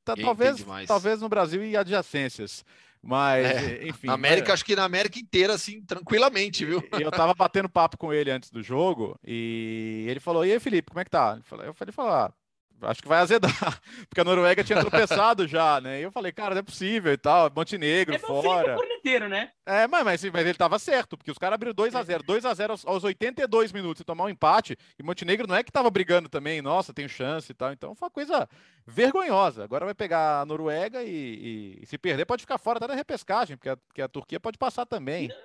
[0.06, 2.64] Tá, talvez, talvez no Brasil e adjacências.
[3.02, 4.08] Mas, é, enfim.
[4.08, 6.84] Na América, acho que na América inteira, assim, tranquilamente, viu?
[7.00, 10.90] Eu tava batendo papo com ele antes do jogo e ele falou: E aí, Felipe,
[10.90, 11.36] como é que tá?
[11.38, 12.32] Eu falei: eu falei ah,
[12.82, 13.52] acho que vai azedar,
[14.10, 16.00] porque a Noruega tinha tropeçado já, né?
[16.00, 18.72] E eu falei, cara, não é possível e tal, Montenegro É fora.
[18.72, 19.52] é corneteiro, né?
[19.66, 23.04] É, mas, mas, mas ele tava certo, porque os caras abriram 2x0, 2x0 aos, aos
[23.04, 26.94] 82 minutos e tomar um empate, e Montenegro não é que tava brigando também, nossa,
[26.94, 28.48] tem chance e tal, então foi uma coisa
[28.86, 29.64] vergonhosa.
[29.64, 32.96] Agora vai pegar a Noruega e, e- e se perder pode ficar fora até da
[32.96, 35.28] repescagem, porque a, porque a Turquia pode passar também.
[35.30, 35.36] Não,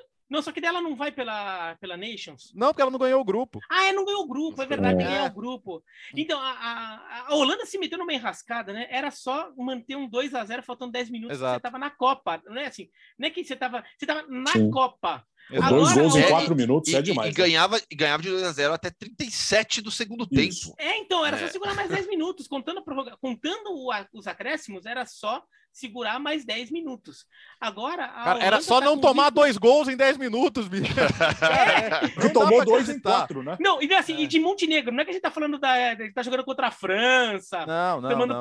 [0.43, 2.53] só que dela não vai pela, pela Nations.
[2.55, 3.61] Não, porque ela não ganhou o grupo.
[3.70, 5.05] Ah, é, não ganhou o grupo, é verdade, É.
[5.07, 5.83] ganhar o grupo.
[6.14, 8.87] Então, a, a- a Holanda se meteu numa enrascada, né?
[8.91, 11.55] Era só manter um 2 a 0 faltando 10 minutos, Exato.
[11.55, 12.43] você tava na Copa.
[12.47, 14.70] Não é assim, não é que você tava, você tava na Sim.
[14.70, 15.24] Copa.
[15.51, 15.74] Exato.
[15.74, 17.28] Dois Agora, gols em é, quatro minutos E, é e- demais.
[17.28, 17.36] e né?
[17.36, 20.70] ganhava, e ganhava de 2 a 0 até 37 do segundo Isso.
[20.70, 20.76] tempo.
[20.80, 21.40] É, então, era É.
[21.40, 22.49] só segurar mais 10 minutos.
[22.49, 23.16] Contando, a.
[23.18, 25.42] Contando a- os acréscimos, era só
[25.72, 27.26] segurar mais 10 minutos.
[27.61, 30.92] Agora, a Cara, era só tá não tomar risco- dois gols em 10 minutos, bicho.
[30.99, 32.09] É.
[32.28, 33.57] Que tomou dois em quatro, né?
[33.61, 34.20] Não, e assim, É.
[34.22, 35.92] e de Montenegro, não é que a gente tá falando da.
[35.92, 38.40] Ele tá jogando contra a França, Não, não, tomando não,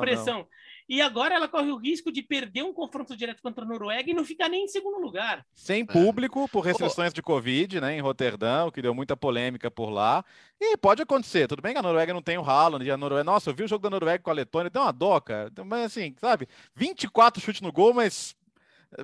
[0.88, 4.14] E agora ela corre o risco de perder um confronto direto contra a Noruega e
[4.14, 5.44] não ficar nem em segundo lugar.
[5.52, 10.24] Sem público, por restrições de Covid, né, em Roterdão, que deu muita polêmica por lá.
[10.60, 11.48] E pode acontecer.
[11.48, 13.24] Tudo bem que a Noruega não tem o Haaland, e a Noruega...
[13.24, 15.50] Nossa, eu vi o jogo da Noruega com a Letônia, deu uma dó, cara.
[15.64, 16.46] Mas assim, sabe?
[16.76, 18.35] 24 chutes no gol, mas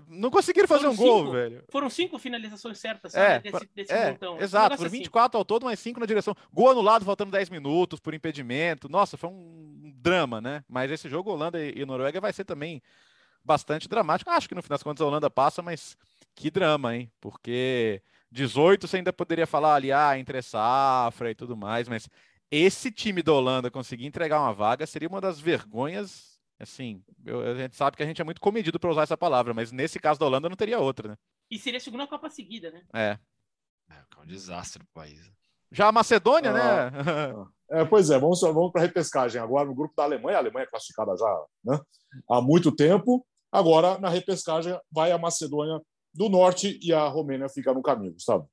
[0.08, 1.32] não conseguiram fazer Foram um gol, cinco.
[1.32, 1.64] velho.
[1.70, 3.50] Foram cinco finalizações certas, É, sabe?
[3.50, 4.34] Desse, desse É, montão.
[4.36, 4.98] Um exato, negócio foram assim.
[4.98, 6.34] 24 ao todo, mas 5 na direção.
[6.52, 8.88] Gol anulado, faltando 10 minutos por impedimento.
[8.88, 10.64] Nossa, foi um drama, né?
[10.68, 12.82] Mas esse jogo Holanda e e Noruega vai ser também
[13.44, 14.30] bastante dramático.
[14.30, 15.96] Acho que no final das contas a Holanda passa, mas
[16.34, 17.10] que drama, hein?
[17.20, 22.08] Porque 18 você ainda poderia falar ali, ah, entre safra e tudo mais, mas
[22.50, 26.31] esse time da Holanda conseguir entregar uma vaga seria uma das vergonhas.
[26.62, 29.52] Assim, eu- a gente sabe que a gente é muito comedido para usar essa palavra,
[29.52, 31.16] mas nesse caso da Holanda não teria outra, né?
[31.50, 32.82] E seria a segunda Copa seguida, né?
[32.94, 33.18] É.
[33.90, 35.18] É, é um desastre pro país.
[35.72, 36.90] Já a Macedônia, Ah.
[36.90, 37.46] né?
[37.80, 40.36] É, pois é, vamos, vamos para a repescagem agora no grupo da Alemanha.
[40.36, 41.80] A Alemanha é classificada já né,
[42.30, 43.26] há muito tempo.
[43.50, 45.80] Agora, na repescagem, vai a Macedônia
[46.14, 48.46] do Norte e a Romênia fica no caminho, sabe?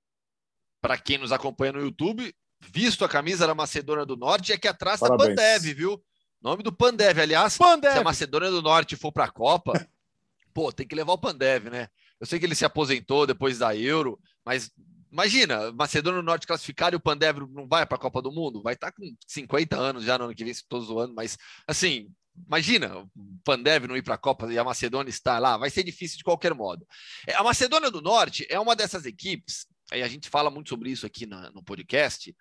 [0.82, 4.68] Para quem nos acompanha no YouTube, visto a camisa da Macedônia do Norte, é que
[4.68, 5.36] atrás tá Parabéns.
[5.36, 6.02] Pandev, viu?
[6.42, 7.58] Nome do Pandev, aliás.
[7.58, 7.94] Pandev.
[7.94, 9.74] Se a Macedônia do Norte for para a Copa,
[10.54, 11.88] pô, tem que levar o Pandev, né?
[12.20, 14.72] Eu sei que ele se aposentou depois da Euro, mas
[15.12, 18.62] imagina, Macedônia do Norte classificado e o Pandev não vai para a Copa do Mundo?
[18.62, 21.38] Vai estar com 50 anos já no ano que vem, estou zoando, mas
[21.68, 22.10] assim,
[22.48, 23.10] imagina o
[23.44, 26.24] Pandev não ir para a Copa e a Macedônia estar lá, vai ser difícil de
[26.24, 26.86] qualquer modo.
[27.28, 30.90] É, A Macedônia do Norte é uma dessas equipes, aí a gente fala muito sobre
[30.92, 32.36] isso aqui na- no podcast,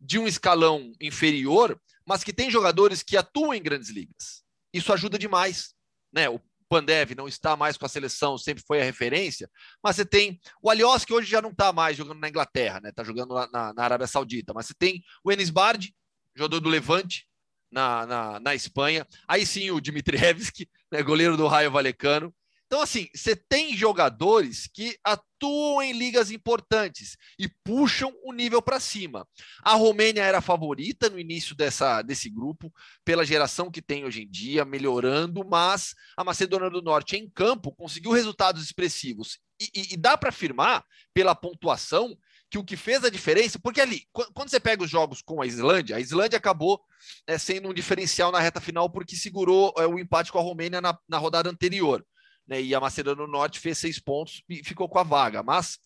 [0.00, 4.42] de um escalão inferior, mas que tem jogadores que atuam em grandes ligas.
[4.72, 5.74] Isso ajuda demais,
[6.12, 6.28] né?
[6.28, 9.48] O Pandev não está mais com a seleção, sempre foi a referência,
[9.82, 12.90] mas você tem o Alios, que hoje já não está mais jogando na Inglaterra, né?
[12.90, 15.94] Está jogando lá na, na Arábia Saudita, mas você tem o Enis Bardi,
[16.36, 17.26] jogador do Levante,
[17.70, 19.06] na, na, na Espanha.
[19.26, 22.34] Aí sim o Dmitrievski, né, goleiro do Raio Valecano.
[22.68, 28.78] Então, assim, você tem jogadores que atuam em ligas importantes e puxam o nível para
[28.78, 29.26] cima.
[29.62, 32.70] A Romênia era a favorita no início dessa, desse grupo,
[33.06, 37.72] pela geração que tem hoje em dia, melhorando, mas a Macedônia do Norte em campo
[37.74, 39.38] conseguiu resultados expressivos.
[39.58, 42.14] E, e- e dá para afirmar, pela pontuação,
[42.50, 45.40] que o que fez a diferença, porque ali, qu- quando você pega os jogos com
[45.40, 46.80] a Islândia, a Islândia acabou
[47.26, 50.80] é, sendo um diferencial na reta final porque segurou é, o empate com a Romênia
[50.82, 52.04] na, na rodada anterior.
[52.48, 55.42] Né, e a Macedônia do Norte fez seis pontos e ficou com a vaga.
[55.42, 55.78] Mas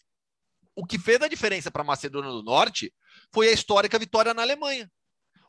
[0.77, 2.95] o que fez a diferença para a Macedônia do Norte
[3.33, 4.91] foi a histórica vitória na Alemanha.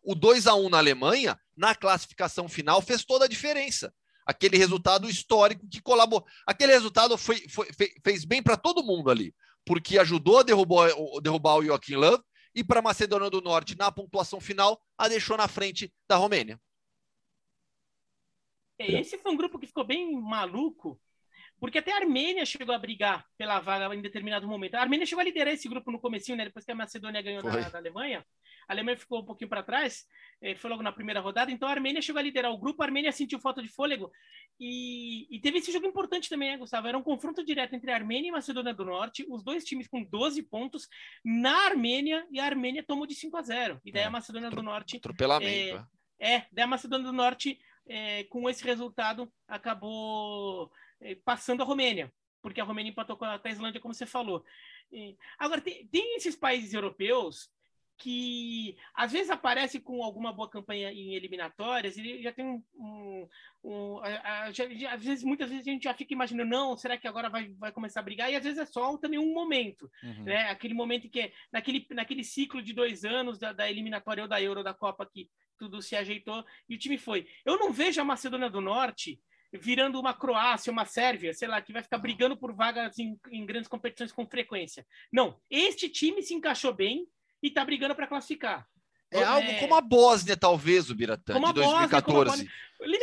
[0.03, 3.93] O 2 a 1 na Alemanha, na classificação final, fez toda a diferença.
[4.26, 6.26] Aquele resultado histórico que colaborou.
[6.47, 9.34] Aquele resultado foi, foi- fe- fez bem para todo mundo ali,
[9.66, 12.24] porque ajudou a derrubar, o- derrubar o Joaquim Love
[12.55, 16.59] e para a Macedônia do Norte, na pontuação final, a deixou na frente da Romênia.
[18.84, 20.99] É, Esse foi um grupo que ficou bem maluco,
[21.59, 24.75] porque até a Armênia chegou a brigar pela vaga em determinado momento.
[24.75, 26.45] A Armênia chegou a liderar esse grupo no comecinho, né?
[26.45, 28.25] Depois que a Macedônia ganhou da, da Alemanha.
[28.67, 30.05] A Alemanha ficou um pouquinho para trás,
[30.41, 31.51] eh, foi logo na primeira rodada.
[31.51, 34.11] Então a Armênia chegou a liderar o grupo, a Armênia sentiu falta de fôlego.
[34.59, 36.88] E, e teve esse jogo importante também, né, Gustavo?
[36.88, 40.03] Era um confronto direto entre a Armênia e Macedônia do Norte, os dois times com
[40.03, 40.88] 12 pontos
[41.23, 43.81] na Armênia, e a Armênia tomou de 5 a 0.
[43.86, 44.05] E daí É.
[44.05, 45.75] a Macedônia do Norte Atropelamento.
[45.75, 45.86] né?
[46.19, 50.71] é, daí a Macedônia do Norte, é, com esse resultado, acabou
[51.01, 54.43] é, passando a Romênia, porque a Romênia empatou com a, Islândia, como você falou.
[55.39, 57.49] Agora, tem, tem esses países europeus
[58.04, 63.28] que às vezes aparece com alguma boa campanha em eliminatórias e já tem um, um,
[63.64, 66.97] um- a- a- já- às vezes muitas vezes a gente já fica imaginando não será
[66.97, 69.89] que agora vai, vai começar a brigar e às vezes é só também um momento
[70.04, 70.24] Uhum.
[70.24, 70.49] né?
[70.49, 74.41] Aquele momento que é naquele, naquele ciclo de dois anos da, da eliminatória ou da
[74.41, 77.26] Euro da Copa que, que tudo se ajeitou e o time foi.
[77.45, 79.18] Eu não vejo a Macedônia do Norte
[79.54, 83.45] virando uma Croácia, uma Sérvia, sei lá, que vai ficar brigando por vagas em, em
[83.45, 84.86] grandes competições com frequência.
[85.12, 87.08] Não, este time se encaixou bem
[87.43, 88.65] e está brigando para classificar.
[89.11, 92.29] É, é, algo como a Bósnia, talvez, o Biratã, de 2014.
[92.29, 92.49] Bósnia,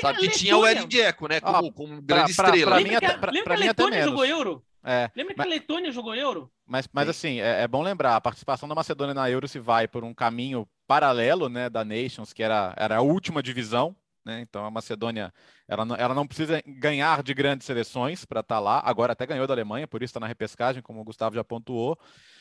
[0.01, 1.41] Sabe que tinha o Edin Dzeko, né?
[1.41, 2.70] Como, ah, como grande pra, estrela.
[2.72, 4.64] Pra, lembra que a, lembra que a Letônia jogou Euro?
[4.82, 6.51] É, Lembra que mas, a Letônia jogou Euro?
[6.66, 9.86] Mas, mas assim, é, é, bom lembrar, a participação da Macedônia na Euro se vai
[9.86, 14.41] por um caminho paralelo né, da Nations, que era, era a última divisão, né?
[14.41, 15.32] Então a Macedônia
[15.71, 18.83] ela não, ela não precisa ganhar de grandes seleções para estar tá lá.
[18.85, 21.97] Agora até ganhou da Alemanha, por isso está na repescagem, como o Gustavo já pontuou.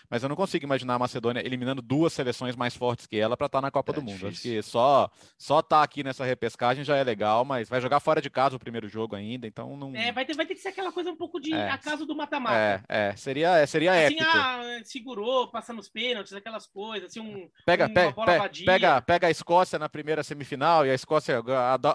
[0.09, 3.45] Mas eu não consigo imaginar a Macedônia eliminando duas seleções mais fortes que ela para
[3.45, 4.27] estar tá na Copa é do Mundo.
[4.27, 8.19] Acho que só só tá aqui nessa repescagem já é legal, mas vai jogar fora
[8.19, 9.95] de casa o primeiro jogo ainda, então não.
[9.95, 11.69] É, vai ter, vai ter que ser aquela coisa um pouco de é.
[11.69, 12.83] acaso do mata-mata.
[12.89, 14.31] É, é, seria, é, seria assim, épico.
[14.33, 19.31] Ah, segurou, passando os pênaltis, aquelas coisas, assim, um, pega, pe, pe, pega, pega a
[19.31, 21.43] Escócia na primeira semifinal e a Escócia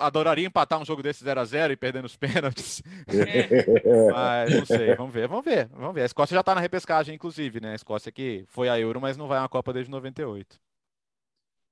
[0.01, 2.83] adoraria empatar um jogo desse 0 a 0 e perder nos pênaltis.
[3.09, 4.11] É.
[4.12, 6.03] mas não sei, vamos ver, vamos ver, vamos ver.
[6.03, 7.72] A Escócia já tá na repescagem, inclusive, né?
[7.72, 10.61] A Escócia que foi a Euro, mas não vai à Copa desde 98.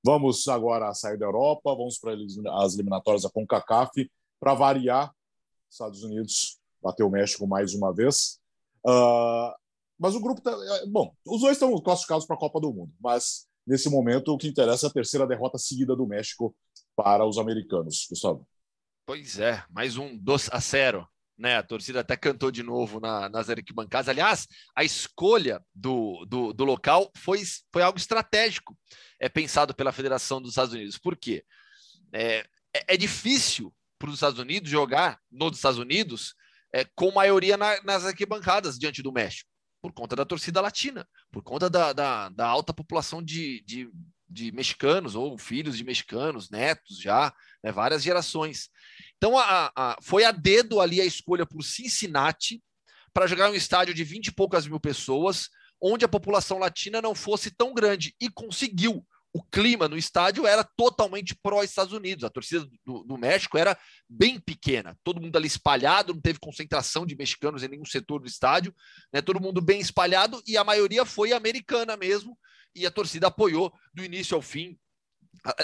[0.05, 2.13] Vamos agora sair da Europa, vamos para
[2.61, 4.11] as eliminatórias da CONCACAF.
[4.37, 5.13] Para variar,
[5.71, 8.37] Estados Unidos bateu o México mais uma vez.
[8.85, 9.53] Uh,
[9.97, 10.41] mas o grupo.
[10.41, 14.33] Tá, é, bom, os dois estão classificados para a Copa do Mundo, mas nesse momento
[14.33, 16.53] o que interessa é a terceira derrota seguida do México
[16.95, 18.05] para os americanos.
[18.09, 18.45] Gustavo.
[19.05, 21.57] Pois é, mais um 2 a 0 né?
[21.57, 24.07] A torcida até cantou de novo na, nas arquibancadas.
[24.07, 27.41] Aliás, a escolha do, do, do, local foi,
[27.71, 28.77] foi algo estratégico,
[29.19, 30.97] é pensado pela Federação dos Estados Unidos.
[30.97, 31.43] Por quê?
[32.13, 36.35] É, é, é difícil para os Estados Unidos jogar nos Estados Unidos
[36.71, 39.49] é, com maioria na, nas arquibancadas diante do México,
[39.81, 43.89] por conta da torcida latina, por conta da, da, da alta população de, de,
[44.29, 48.69] de mexicanos ou filhos de mexicanos, netos já, né, várias gerações.
[49.17, 52.61] Então, a, a, foi a dedo ali a escolha por Cincinnati
[53.13, 55.49] para jogar um estádio de 20 e poucas mil pessoas,
[55.79, 59.05] onde a população latina não fosse tão grande, e conseguiu.
[59.35, 62.23] O clima no estádio era totalmente pró-Estados Unidos.
[62.23, 63.75] A torcida do, do, México era
[64.07, 68.27] bem pequena, todo mundo ali espalhado, não teve concentração de mexicanos em nenhum setor do
[68.27, 68.73] estádio,
[69.11, 69.21] né?
[69.23, 72.37] todo mundo bem espalhado, e a maioria foi americana mesmo,
[72.75, 74.77] e a torcida apoiou do início ao fim.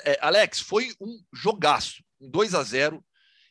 [0.04, 3.04] É, Alex, foi um jogaço, um 2 a 0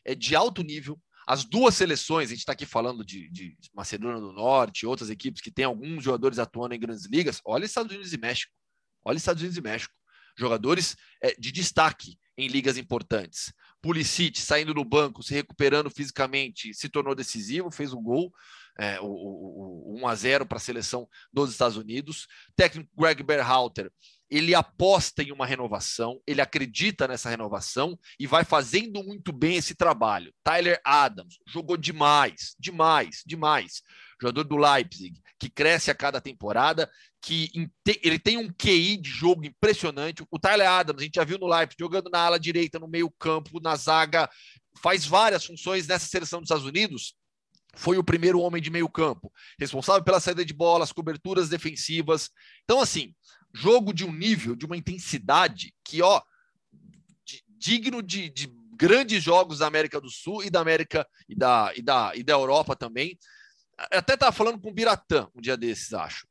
[0.04, 1.00] é de alto nível.
[1.26, 5.42] As duas seleções, a gente está aqui falando de, de, Macedônia do Norte, outras equipes
[5.42, 7.40] que têm alguns jogadores atuando em grandes ligas.
[7.44, 8.52] Olha Estados Unidos e México.
[9.04, 9.94] Olha Estados Unidos e México.
[10.38, 13.52] Jogadores é, de destaque em ligas importantes.
[13.82, 18.32] Pulisic saindo do banco, se recuperando fisicamente, se tornou decisivo, fez um gol,
[18.78, 22.26] é, o, o, o 1 a 0 para a seleção dos Estados Unidos.
[22.56, 23.90] Técnico Greg Berhalter
[24.30, 29.74] ele aposta em uma renovação, ele acredita nessa renovação e vai fazendo muito bem esse
[29.74, 30.32] trabalho.
[30.44, 33.82] Tyler Adams jogou demais, demais, demais.
[34.20, 36.90] Jogador do Leipzig, que cresce a cada temporada,
[37.22, 37.50] que
[38.02, 40.24] ele tem um QI de jogo impressionante.
[40.30, 43.60] O Tyler Adams, a gente já viu no Leipzig, jogando na ala direita, no meio-campo,
[43.60, 44.28] na zaga,
[44.82, 47.14] faz várias funções nessa seleção dos Estados Unidos.
[47.74, 52.30] Foi o primeiro homem de meio-campo, responsável pela saída de bola, as coberturas defensivas.
[52.64, 53.14] Então, assim,
[53.52, 56.20] jogo de um nível, de uma intensidade que, ó,
[57.24, 61.72] de, digno de, de, grandes jogos da América do Sul e da América e da,
[61.76, 63.18] e da, e da Europa também.
[63.90, 66.28] Até estava falando com o Biratã um dia desses, acho.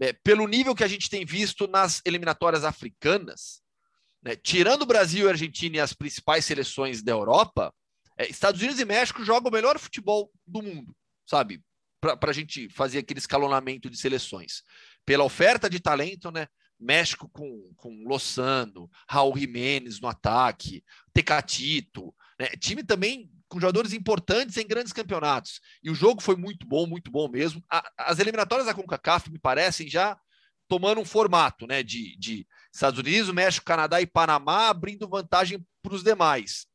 [0.00, 3.62] É, pelo nível que a gente tem visto nas eliminatórias africanas,
[4.22, 7.74] né, tirando o Brasil e a Argentina e as principais seleções da Europa,
[8.26, 10.94] Estados Unidos e México jogam o melhor futebol do mundo,
[11.26, 11.62] sabe?
[12.00, 14.62] Para a gente fazer aquele escalonamento de seleções
[15.04, 16.46] pela oferta de talento, né?
[16.78, 22.46] México com, com Lossano, Raul Jiménez no ataque, Tecatito, né?
[22.60, 25.60] time também com jogadores importantes em grandes campeonatos.
[25.82, 27.64] E o jogo foi muito bom, muito bom mesmo.
[27.68, 30.16] A, as eliminatórias da CONCACAF me parecem já
[30.68, 35.94] tomando um formato né, de, de Estados Unidos, México, Canadá e Panamá, abrindo vantagem para
[35.94, 36.67] os demais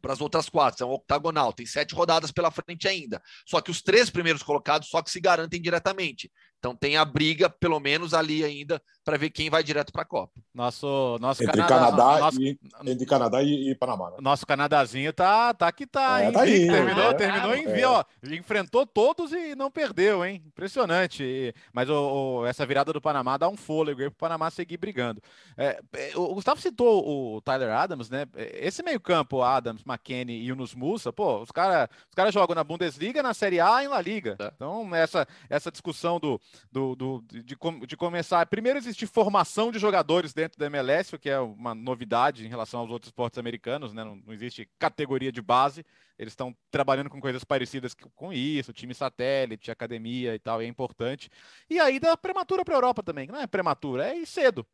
[0.00, 0.84] para as outras quatro.
[0.84, 3.22] É um octagonal, tem sete rodadas pela frente ainda.
[3.46, 6.30] Só que os três primeiros colocados só que se garantem diretamente.
[6.58, 10.04] Então tem a briga, pelo menos ali ainda, para ver quem vai direto para a
[10.04, 10.40] Copa.
[10.52, 14.10] Nosso, nosso entre Canadá, Canadá nosso, e, entre Canadá e, e Panamá.
[14.10, 14.16] Né?
[14.20, 18.04] Nosso Canadazinho tá, tá que tá, é, tá aí, terminou, é, terminou é, em ó,
[18.24, 20.42] enfrentou todos e não perdeu, hein?
[20.46, 21.54] Impressionante.
[21.72, 24.78] Mas o, o, essa virada do Panamá dá um fôlego aí para o Panamá seguir
[24.78, 25.22] brigando.
[25.56, 28.26] É, é, o Gustavo citou o Tyler Adams, né?
[28.36, 32.64] Esse meio campo, Adams, McKenny e Yunus Musa, pô, os caras os cara jogam na
[32.64, 34.36] Bundesliga, na Série A e na Liga.
[34.56, 38.44] Então essa essa discussão do do, do de, de, começar.
[38.46, 42.80] Primeiro, existir formação de jogadores dentro da MLS, o que é uma novidade em relação
[42.80, 44.04] aos outros esportes americanos, né?
[44.04, 45.84] Não, não existe categoria de base.
[46.18, 50.68] Eles estão trabalhando com coisas parecidas com isso, time satélite, academia e tal, e é
[50.68, 51.30] importante.
[51.70, 54.66] E aí da prematura para a Europa também, não é prematura, é cedo.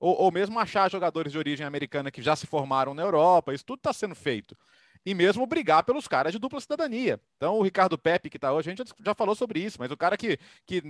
[0.00, 3.64] Ou, ou mesmo achar jogadores de origem americana que já se formaram na Europa, isso
[3.64, 4.56] tudo está sendo feito
[5.04, 7.20] e mesmo brigar pelos caras de dupla cidadania.
[7.36, 9.96] Então, o Ricardo Pepe, que está hoje, a gente já falou sobre isso, mas o
[9.96, 10.82] cara que, que,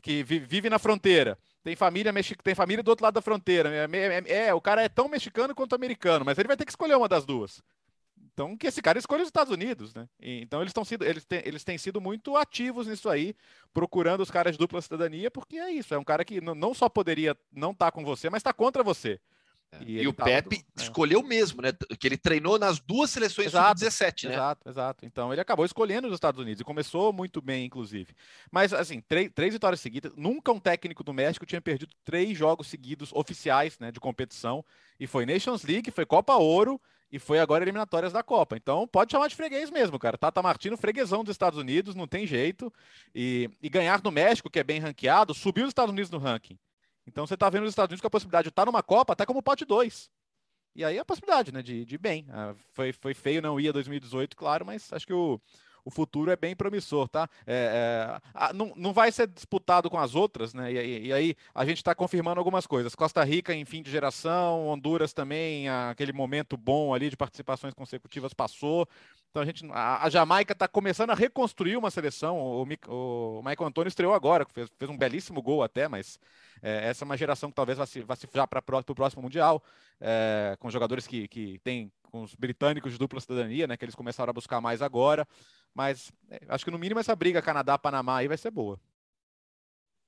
[0.00, 3.70] que, vive na fronteira, tem família tem família do outro lado da fronteira.
[3.70, 6.72] É, é, é, o cara é tão mexicano quanto americano, mas ele vai ter que
[6.72, 7.62] escolher uma das duas.
[8.32, 10.08] Então, que esse cara escolha os Estados Unidos, né?
[10.20, 13.34] então, eles, sido, eles, têm, eles têm sido muito ativos nisso aí,
[13.74, 16.88] procurando os caras de dupla cidadania, porque é isso, é um cara que não só
[16.88, 19.20] poderia não estar tá com você, mas está contra você.
[19.72, 19.84] É.
[19.84, 20.80] E, e o Pepe do...
[20.80, 20.82] É.
[20.82, 21.72] escolheu mesmo, né?
[21.98, 24.34] Que ele treinou nas duas seleções sub-17, né?
[24.34, 25.06] Exato, exato.
[25.06, 28.14] Então ele acabou escolhendo os Estados Unidos e começou muito bem, inclusive.
[28.50, 30.12] Mas, assim, três, três vitórias seguidas.
[30.16, 33.90] Nunca um técnico do México tinha perdido três jogos seguidos oficiais, né?
[33.90, 34.64] De competição.
[35.00, 38.56] E foi Nations League, foi Copa Ouro e foi agora eliminatórias da Copa.
[38.56, 40.16] Então pode chamar de freguês mesmo, cara.
[40.16, 42.72] Tata Martino, freguesão dos Estados Unidos, não tem jeito.
[43.14, 46.58] E, e ganhar no México, que é bem ranqueado, subiu os Estados Unidos no ranking.
[47.06, 49.12] Então você está vendo os Estados Unidos com a possibilidade de estar tá numa Copa
[49.12, 50.10] até como pote 2.
[50.74, 52.26] E aí a possibilidade, né, de, de bem.
[52.30, 55.40] Ah, foi, foi feio não ia 2018, claro, mas acho que o,
[55.84, 57.28] o futuro é bem promissor, tá?
[57.46, 60.72] É, é, não, não vai ser disputado com as outras, né?
[60.72, 62.94] E, e aí a gente está confirmando algumas coisas.
[62.94, 68.32] Costa Rica em fim de geração, Honduras também, aquele momento bom ali de participações consecutivas
[68.32, 68.88] passou.
[69.30, 72.38] Então a gente, a, a Jamaica está começando a reconstruir uma seleção.
[72.38, 76.18] O, o, o Michael Antônio estreou agora, fez, fez um belíssimo gol até, mas
[76.62, 79.22] é, essa é uma geração que talvez vá se, vá se já para o próximo
[79.22, 79.62] mundial,
[80.00, 83.76] é, com jogadores que, que têm com os britânicos de dupla cidadania, né?
[83.76, 85.26] Que eles começaram a buscar mais agora.
[85.74, 88.78] Mas é, acho que no mínimo essa briga Canadá-Panamá aí vai ser boa.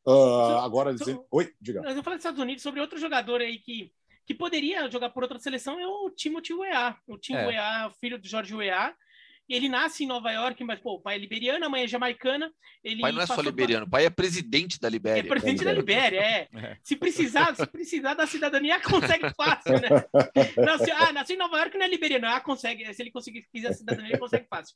[0.06, 1.24] Uh, agora dizendo.
[1.30, 1.80] Oi, diga.
[1.80, 3.92] Eu vou falar dos Estados Unidos sobre outro jogador aí que
[4.26, 6.98] que poderia jogar por outra seleção é o Timothy Weah.
[7.06, 7.46] O Tim é.
[7.46, 8.96] Weah, filho do Jorge Weah.
[9.48, 12.50] Ele nasce em Nova York, mas pô, o pai é liberiano, a mãe é jamaicana.
[12.82, 15.20] Ele pai não é só liberiano, o pai é presidente da Libéria.
[15.20, 16.48] É presidente da Libéria, é.
[16.54, 16.78] é.
[16.82, 19.88] Se precisar, se precisar da cidadania, consegue fácil, né?
[20.64, 22.26] Nasceu, ah, nasceu em Nova York, não é liberiano.
[22.26, 22.92] Ah, consegue.
[22.94, 24.74] Se ele conseguir quiser a cidadania, ele consegue fácil.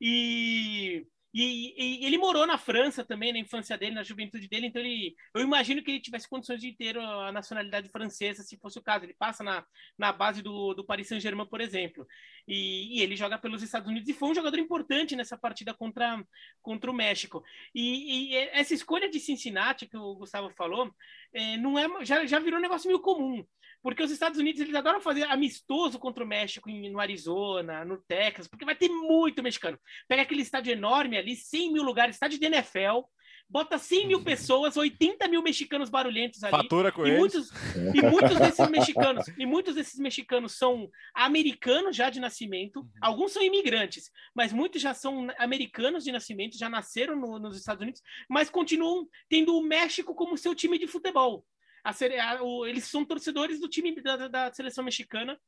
[0.00, 4.80] E e, e, ele morou na França também, na infância dele, na juventude dele, então
[4.80, 8.82] ele, eu imagino que ele tivesse condições de ter a nacionalidade francesa, se fosse o
[8.82, 9.04] caso.
[9.04, 9.64] Ele passa na,
[9.96, 12.06] na base do, do Paris Saint-Germain, por exemplo.
[12.46, 16.24] E, e, ele joga pelos Estados Unidos e foi um jogador importante nessa partida contra,
[16.62, 17.44] contra o México.
[17.74, 20.90] E, e essa escolha de Cincinnati, que o Gustavo falou,
[21.34, 23.44] é, não é, já, já virou um negócio meio comum
[23.82, 28.48] porque os Estados Unidos eles adoram fazer amistoso contra o México no Arizona, no Texas,
[28.48, 29.78] porque vai ter muito mexicano.
[30.06, 33.02] Pega aquele estádio enorme ali, 100 mil lugares, estádio de NFL,
[33.48, 34.24] bota 100 mil uhum.
[34.24, 36.56] pessoas, 80 mil mexicanos barulhentos ali.
[36.56, 37.18] Fatura com e eles.
[37.18, 37.52] Muitos,
[37.94, 42.88] e muitos desses mexicanos, e muitos desses mexicanos são americanos já de nascimento, uhum.
[43.00, 47.82] alguns são imigrantes, mas muitos já são americanos de nascimento, já nasceram no, nos Estados
[47.82, 51.44] Unidos, mas continuam tendo o México como seu time de futebol.
[51.84, 55.38] A, a, o, eles são torcedores do time da, da seleção mexicana.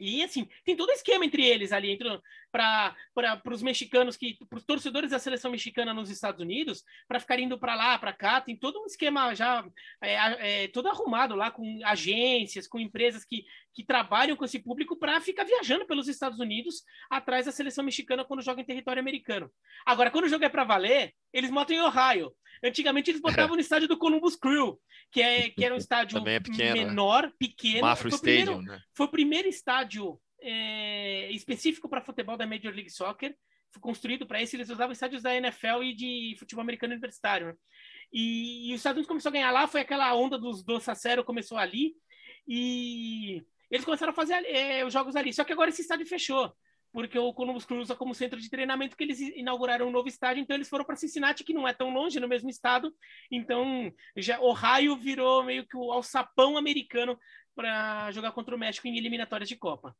[0.00, 1.98] E assim, tem todo esquema entre eles ali,
[2.52, 2.94] para
[3.52, 7.58] os mexicanos, que para os torcedores da seleção mexicana nos Estados Unidos, para ficar indo
[7.58, 9.68] para lá, para cá, tem todo um esquema já
[10.00, 13.44] é, é, todo arrumado lá com agências, com empresas que,
[13.78, 18.24] que trabalham com esse público para ficar viajando pelos Estados Unidos atrás da seleção mexicana
[18.24, 19.48] quando joga em território americano.
[19.86, 22.34] Agora, quando o jogo é para valer, eles botam em Ohio.
[22.64, 24.80] Antigamente eles botavam no estádio do Columbus Crew,
[25.12, 26.86] que, é, que era um estádio é pequeno, né?
[26.86, 27.32] menor, né?
[27.38, 27.82] pequeno.
[27.82, 28.80] Mafra foi, o primeiro, né?
[28.96, 33.32] foi o primeiro estádio é, específico para futebol da Major League Soccer.
[33.70, 34.56] Foi construído para isso.
[34.56, 37.46] Eles usavam estádios da NFL e de futebol americano universitário.
[37.46, 37.54] Né?
[38.12, 39.68] E, e, os Estados Unidos começou a ganhar lá.
[39.68, 41.94] Foi aquela onda dos doce a começou ali.
[42.44, 45.32] E eles começaram a fazer é, os jogos ali.
[45.32, 46.52] Só que agora esse estádio fechou
[46.92, 50.42] porque o Columbus Crew usa como centro de treinamento que eles inauguraram um novo estádio,
[50.42, 52.92] então eles foram para Cincinnati, que não é tão longe, no mesmo estado,
[53.30, 57.18] então já Ohio virou meio que o alçapão americano
[57.54, 59.94] para jogar contra o México em eliminatórias de Copa.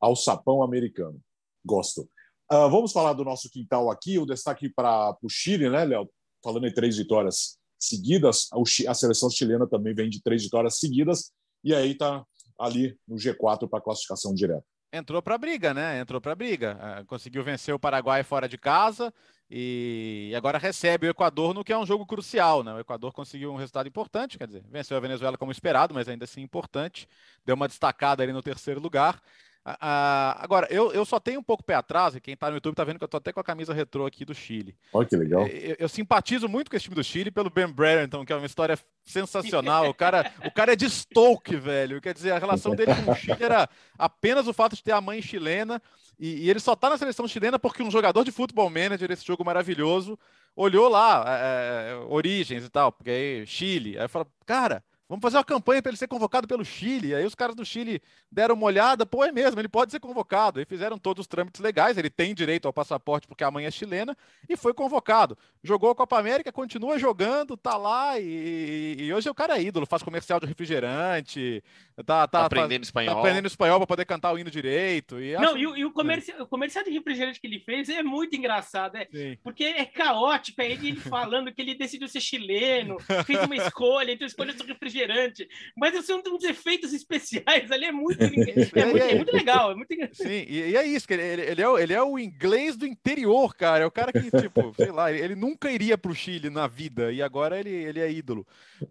[0.00, 1.20] Alçapão americano,
[1.64, 2.02] gosto.
[2.50, 6.10] Uh, vamos falar do nosso quintal aqui, o destaque para o Chile, né, Léo?
[6.42, 8.48] Falando em três vitórias seguidas,
[8.88, 11.32] a seleção chilena também vem de três vitórias seguidas,
[11.64, 12.24] e aí está
[12.62, 15.98] ali no G4 para classificação direta entrou para a briga, né?
[16.00, 16.76] Entrou para a briga.
[16.78, 19.12] Ah, conseguiu vencer o Paraguai fora de casa
[19.50, 22.74] e agora recebe o Equador no que é um jogo crucial, né?
[22.74, 26.24] O Equador conseguiu um resultado importante, quer dizer, venceu a Venezuela como esperado, mas ainda
[26.24, 27.08] assim importante.
[27.44, 29.20] Deu uma destacada ali no terceiro lugar.
[29.64, 32.82] Agora, eu, eu só tenho um pouco pé atrás, e quem está no YouTube está
[32.82, 34.74] vendo que eu estou até com a camisa retrô aqui do Chile.
[34.92, 35.46] Olha que legal.
[35.46, 38.46] Eu, eu, simpatizo muito com esse time do Chile pelo Ben Brereton, que é uma
[38.46, 39.88] história sensacional.
[39.88, 42.00] O cara, o cara é de Stoke, velho.
[42.00, 45.00] Quer dizer, a relação dele com o Chile era apenas o fato de ter a
[45.00, 45.80] mãe chilena,
[46.18, 49.24] e, e ele só está na seleção chilena porque um jogador de futebol manager, esse
[49.24, 50.18] jogo maravilhoso,
[50.56, 53.96] olhou lá, é, é origens e tal, porque aí Chile.
[53.96, 54.82] Aí fala, cara
[55.12, 57.14] Vamos fazer uma campanha para ele ser convocado pelo Chile.
[57.14, 58.00] Aí os caras do Chile
[58.30, 60.58] deram uma olhada, pô, é mesmo, ele pode ser convocado.
[60.58, 63.70] E fizeram todos os trâmites legais, ele tem direito ao passaporte porque a mãe é
[63.70, 64.16] chilena
[64.48, 65.36] e foi convocado.
[65.62, 69.84] Jogou a Copa América, continua jogando, tá lá e, e hoje o cara é ídolo,
[69.84, 71.62] faz comercial de refrigerante,
[71.96, 73.14] tá, tá, tá aprendendo faz, espanhol.
[73.14, 75.20] Tá aprendendo espanhol para poder cantar o hino direito.
[75.20, 76.42] E Não, e, e o, comercial, é.
[76.42, 80.70] o comercial de refrigerante que ele fez é muito engraçado, é, porque é caótico, é
[80.70, 85.01] ele, ele falando que ele decidiu ser chileno, fez uma escolha, então escolheu ser refrigerante
[85.02, 85.48] refrigerante.
[85.76, 89.72] Mas assim, uns efeitos especiais ali é muito, é muito, é muito legal.
[89.72, 89.94] É muito...
[90.12, 93.54] Sim, e, é isso, que ele, ele, é, o, ele é o inglês do interior,
[93.54, 93.84] cara.
[93.84, 97.12] É o cara que, tipo, sei lá, ele nunca iria para o Chile na vida
[97.12, 98.46] e agora ele, ele é ídolo.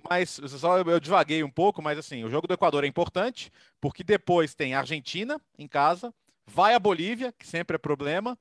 [0.10, 3.52] Mas só eu, eu devaguei um pouco, mas assim, o jogo do Equador é importante,
[3.80, 6.14] porque depois tem Argentina em casa,
[6.46, 8.38] vai a Bolívia, que sempre é problema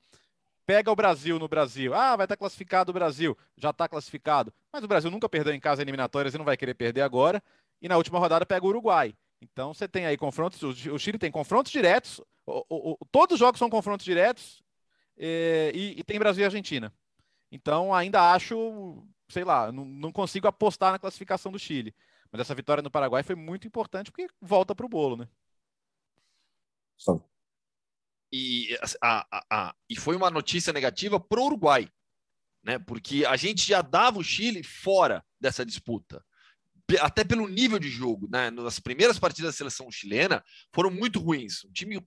[0.65, 1.93] pega o Brasil no Brasil.
[1.93, 3.37] Ah, vai estar classificado o Brasil.
[3.57, 4.53] Já está classificado.
[4.71, 7.41] Mas o Brasil nunca perdeu em casa eliminatórias e não vai querer perder agora
[7.81, 9.15] e na última rodada pega o Uruguai.
[9.41, 13.39] Então você tem aí confrontos, o Chile tem confrontos diretos, o, o, o, todos os
[13.39, 14.61] jogos são confrontos diretos
[15.17, 16.93] eh, e, e, tem Brasil e Argentina.
[17.51, 21.93] Então ainda acho, sei lá, não, não, consigo apostar na classificação do Chile.
[22.31, 25.27] Mas essa vitória no Paraguai foi muito importante porque volta para o bolo, né?
[28.31, 31.89] E, a, a, a, e foi uma notícia negativa para o Uruguai,
[32.63, 32.79] né?
[32.79, 36.23] Porque a gente já dava o Chile fora dessa disputa
[36.99, 38.49] até pelo nível de jogo, né?
[38.51, 42.01] Nas primeiras partidas da seleção chilena foram muito ruins, o time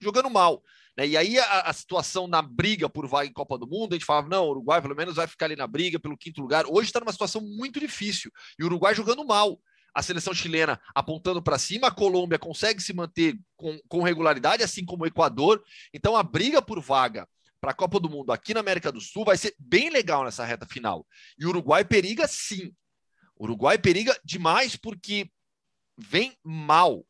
[0.00, 0.62] jogando mal.
[0.96, 1.08] Né?
[1.08, 4.06] E aí a, a, situação na briga por vaga em Copa do Mundo, a gente
[4.06, 6.64] falava, não, o Uruguai pelo menos vai ficar ali na briga pelo quinto lugar.
[6.66, 9.60] Hoje está numa situação muito difícil e o Uruguai jogando mal.
[9.94, 14.84] A seleção chilena apontando para cima, a Colômbia consegue se manter com, com regularidade, assim
[14.84, 15.62] como o Equador.
[15.92, 17.28] Então a briga por vaga
[17.60, 20.44] para a Copa do Mundo aqui na América do Sul vai ser bem legal nessa
[20.44, 21.06] reta final.
[21.38, 22.74] E o Uruguai periga sim.
[23.36, 25.30] O Uruguai periga demais porque
[25.96, 27.06] vem mal.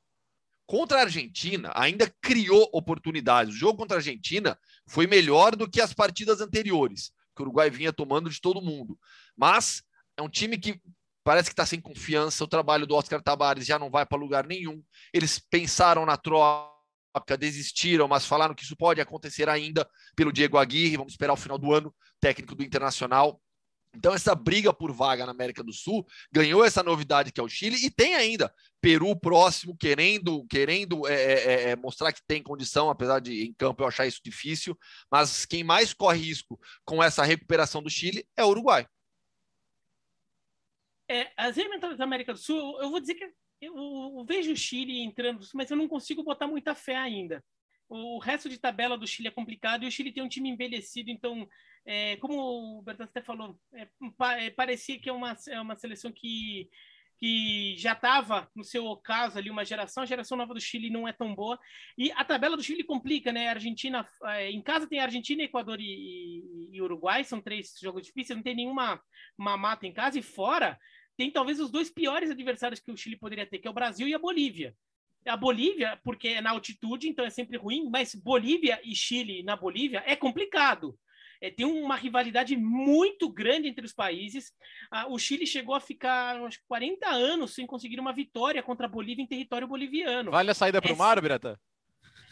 [0.66, 3.54] Contra a Argentina, ainda criou oportunidades.
[3.54, 7.68] O jogo contra a Argentina foi melhor do que as partidas anteriores, que o Uruguai
[7.68, 8.98] vinha tomando de todo mundo.
[9.36, 9.82] Mas
[10.16, 10.80] é um time que
[11.24, 12.44] parece que está sem confiança.
[12.44, 14.82] O trabalho do Oscar Tabares já não vai para lugar nenhum.
[15.12, 20.98] Eles pensaram na troca, desistiram, mas falaram que isso pode acontecer ainda pelo Diego Aguirre.
[20.98, 23.40] Vamos esperar o final do ano, técnico do Internacional.
[23.96, 27.48] Então, essa briga por vaga na América do Sul ganhou essa novidade que é o
[27.48, 32.42] Chile e tem ainda Peru próximo, querendo, querendo é, é, é, é, mostrar que tem
[32.42, 34.76] condição, apesar de em campo eu achar isso difícil.
[35.10, 38.86] Mas quem mais corre risco com essa recuperação do Chile é o Uruguai.
[41.08, 43.24] É, as eliminatórias da América do Sul, eu vou dizer que
[43.60, 47.44] eu, eu vejo o Chile entrando, mas eu não consigo botar muita fé ainda.
[47.88, 51.10] O resto de tabela do Chile é complicado e o Chile tem um time envelhecido,
[51.10, 51.46] então
[51.86, 53.88] é, como o Bertas até falou, é,
[54.38, 56.70] é, parecia que é uma, é uma seleção que,
[57.18, 61.06] que já estava no seu ocaso ali, uma geração, a geração nova do Chile não
[61.06, 61.58] é tão boa.
[61.96, 63.48] E a tabela do Chile complica, né?
[63.48, 68.42] Argentina, é, em casa tem Argentina, Equador e, e, Uruguai, são três jogos difíceis, não
[68.42, 69.00] tem nenhuma
[69.36, 70.78] mata em casa, e fora
[71.16, 74.06] tem talvez os dois piores adversários que o Chile poderia ter, que é o Brasil
[74.08, 74.74] e a Bolívia.
[75.26, 79.56] A Bolívia, porque é na altitude, então é sempre ruim, mas Bolívia e Chile na
[79.56, 80.98] Bolívia é complicado
[81.44, 84.50] é, tem uma rivalidade muito grande entre os países.
[84.90, 88.88] Ah, o Chile chegou a ficar acho, 40 anos sem conseguir uma vitória contra a
[88.88, 90.30] Bolívia em território boliviano.
[90.30, 91.60] Vale a saída para o é, mar, Birata?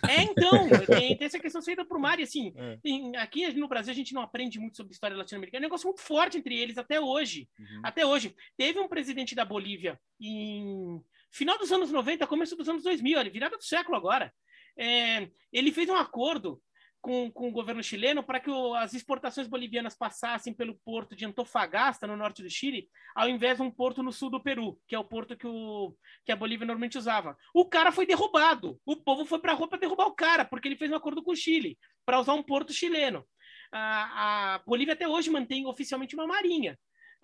[0.09, 2.77] É, então, tem, tem, essa questão de saída para o mar, e assim, é.
[2.83, 5.87] tem, aqui no Brasil a gente não aprende muito sobre história latino-americana, é um negócio
[5.87, 7.49] muito forte entre eles até hoje.
[7.59, 7.81] Uhum.
[7.85, 8.35] Até hoje.
[8.57, 11.01] Teve um presidente da Bolívia em
[11.31, 14.33] final dos anos 90, começo dos anos 2000, virada do século agora.
[14.77, 16.61] É, ele fez um acordo
[17.03, 21.27] com, com o governo chileno para que o, as exportações bolivianas passassem pelo porto de
[21.27, 24.95] Antofagasta, no norte do Chile, ao invés de um porto no sul do Peru, que
[24.95, 25.95] é o porto que, o,
[26.25, 27.37] que a Bolívia normalmente usava.
[27.53, 28.81] O cara foi derrubado.
[28.87, 31.23] O povo foi para a rua para derrubar o cara, porque ele fez um acordo
[31.23, 31.77] com o Chile
[32.07, 33.27] para usar um porto chileno.
[33.73, 36.79] A, a Bolívia até hoje mantém oficialmente uma marinha,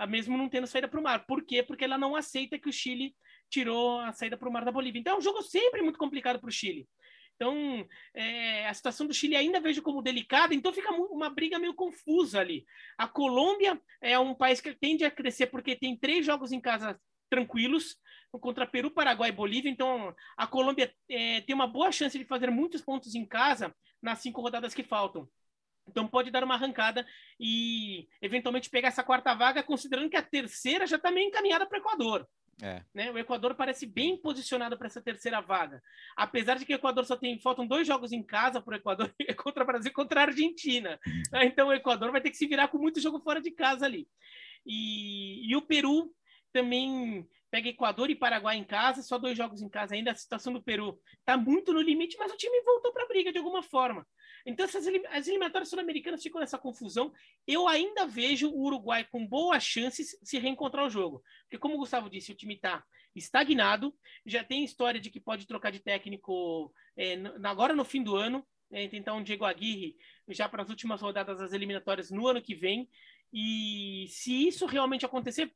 [0.08, 1.24] mesmo não tendo saída para o mar.
[1.24, 1.62] Por quê?
[1.62, 3.14] Porque ela não aceita que o Chile
[3.48, 4.98] tirou a saída para o mar da Bolívia.
[4.98, 6.88] Então é um jogo sempre muito complicado para o Chile.
[7.38, 11.72] Então, é, a situação do Chile ainda vejo como delicada, então fica uma briga meio
[11.72, 12.66] confusa ali.
[12.98, 17.00] A Colômbia é um país que tende a crescer porque tem três jogos em casa
[17.30, 17.96] tranquilos,
[18.40, 19.70] contra Peru, Paraguai e Bolívia.
[19.70, 23.72] Então, a Colômbia é, tem uma boa chance de fazer muitos pontos em casa
[24.02, 25.28] nas cinco rodadas que faltam.
[25.86, 27.06] Então pode dar uma arrancada
[27.40, 31.78] e eventualmente pegar essa quarta vaga, considerando que a terceira já está meio encaminhada para
[31.78, 32.28] o Equador.
[32.60, 32.82] É.
[32.92, 33.10] Né?
[33.10, 35.82] O Equador parece bem posicionado para essa terceira vaga.
[36.16, 37.38] Apesar de que o Equador só tem.
[37.40, 40.98] Faltam dois jogos em casa para o Equador, contra o Brasil e contra a Argentina.
[41.06, 41.42] Uhum.
[41.42, 44.08] Então o Equador vai ter que se virar com muito jogo fora de casa ali.
[44.66, 46.12] E, e o Peru
[46.52, 50.10] também pega Equador e Paraguai em casa, só dois jogos em casa ainda.
[50.10, 53.32] A situação do Peru está muito no limite, mas o time voltou para a briga
[53.32, 54.06] de alguma forma.
[54.44, 57.12] Então, essas, as eliminatórias sul-americanas ficam nessa confusão.
[57.46, 61.22] Eu ainda vejo o Uruguai com boas chances se reencontrar o jogo.
[61.42, 62.84] Porque, como o Gustavo disse, o time está
[63.14, 63.94] estagnado,
[64.24, 68.46] já tem história de que pode trocar de técnico é, agora no fim do ano,
[68.70, 69.96] é, tentar um Diego Aguirre
[70.28, 72.88] já para as últimas rodadas das eliminatórias no ano que vem.
[73.32, 75.52] E se isso realmente acontecer,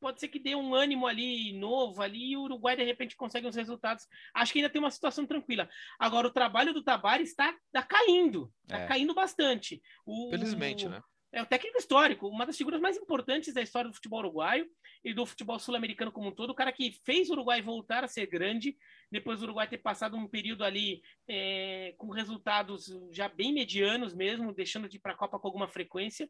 [0.00, 3.46] pode ser que dê um ânimo ali novo ali e o Uruguai de repente consegue
[3.46, 4.06] uns resultados.
[4.34, 5.68] Acho que ainda tem uma situação tranquila.
[5.98, 8.86] Agora o trabalho do Tabares está tá caindo, está é.
[8.86, 9.82] caindo bastante.
[10.04, 11.02] O, Felizmente, né?
[11.32, 14.66] É o técnico histórico, uma das figuras mais importantes da história do futebol uruguaio
[15.04, 18.08] e do futebol sul-americano como um todo, o cara que fez o Uruguai voltar a
[18.08, 18.74] ser grande,
[19.10, 24.54] depois do Uruguai ter passado um período ali é, com resultados já bem medianos mesmo,
[24.54, 26.26] deixando de ir para a Copa com alguma frequência,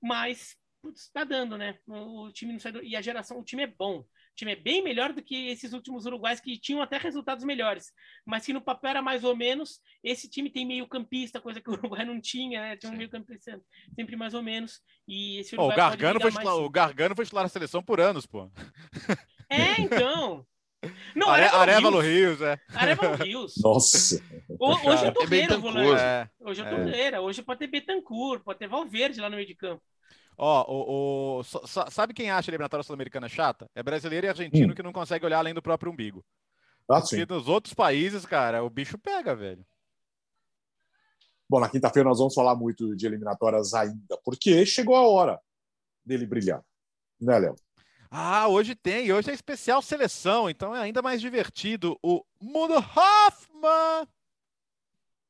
[0.00, 1.76] mas putz, tá dando, né?
[1.86, 2.82] O time não sai do...
[2.82, 3.98] E a geração, o time é bom.
[3.98, 4.06] O
[4.36, 7.92] time é bem melhor do que esses últimos uruguais que tinham até resultados melhores.
[8.24, 9.80] Mas que no papel era mais ou menos.
[10.02, 12.76] Esse time tem meio campista, coisa que o Uruguai não tinha, né?
[12.76, 13.60] Tinha um meio campista
[13.94, 14.80] sempre mais ou menos.
[15.08, 16.48] E esse Uruguai oh, o, Gargano foi mais...
[16.48, 18.50] o Gargano foi titular na seleção por anos, pô.
[19.50, 20.46] É, então.
[21.16, 22.60] Não, Are, Arevalo Rios, é.
[22.74, 23.54] Arevalo Rios.
[23.62, 24.22] Nossa.
[24.60, 26.00] O, hoje é Torreira, é volante.
[26.00, 27.20] É, hoje é, é Torreira.
[27.20, 29.82] Hoje pode ter Betancourt, pode ter Valverde lá no meio de campo.
[30.38, 33.70] Ó, o, o, sabe quem acha a eliminatória sul-americana chata?
[33.74, 34.74] É brasileiro e argentino hum.
[34.74, 36.24] que não consegue olhar além do próprio umbigo.
[36.88, 37.26] Ah, Porque sim.
[37.28, 39.64] nos outros países, cara, o bicho pega, velho.
[41.48, 45.40] Bom, na quinta-feira nós vamos falar muito de eliminatórias ainda, porque chegou a hora
[46.04, 46.62] dele brilhar.
[47.20, 47.56] Né, Léo?
[48.10, 49.12] Ah, hoje tem.
[49.12, 51.98] Hoje é especial seleção, então é ainda mais divertido.
[52.02, 54.08] O Mundo Hoffman.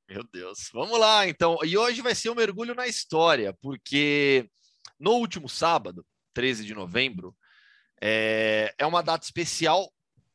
[0.08, 0.70] Meu Deus.
[0.72, 1.58] Vamos lá, então.
[1.64, 4.48] E hoje vai ser um mergulho na história, porque
[4.98, 7.36] no último sábado, 13 de novembro,
[8.00, 9.92] é, é uma data especial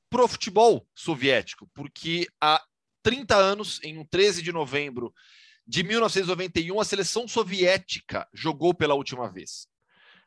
[0.09, 2.61] para o futebol soviético, porque há
[3.03, 5.13] 30 anos, em um 13 de novembro
[5.65, 9.67] de 1991, a seleção soviética jogou pela última vez.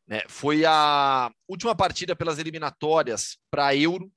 [0.07, 0.23] Né?
[0.29, 4.13] Foi a última partida pelas eliminatórias para Euro.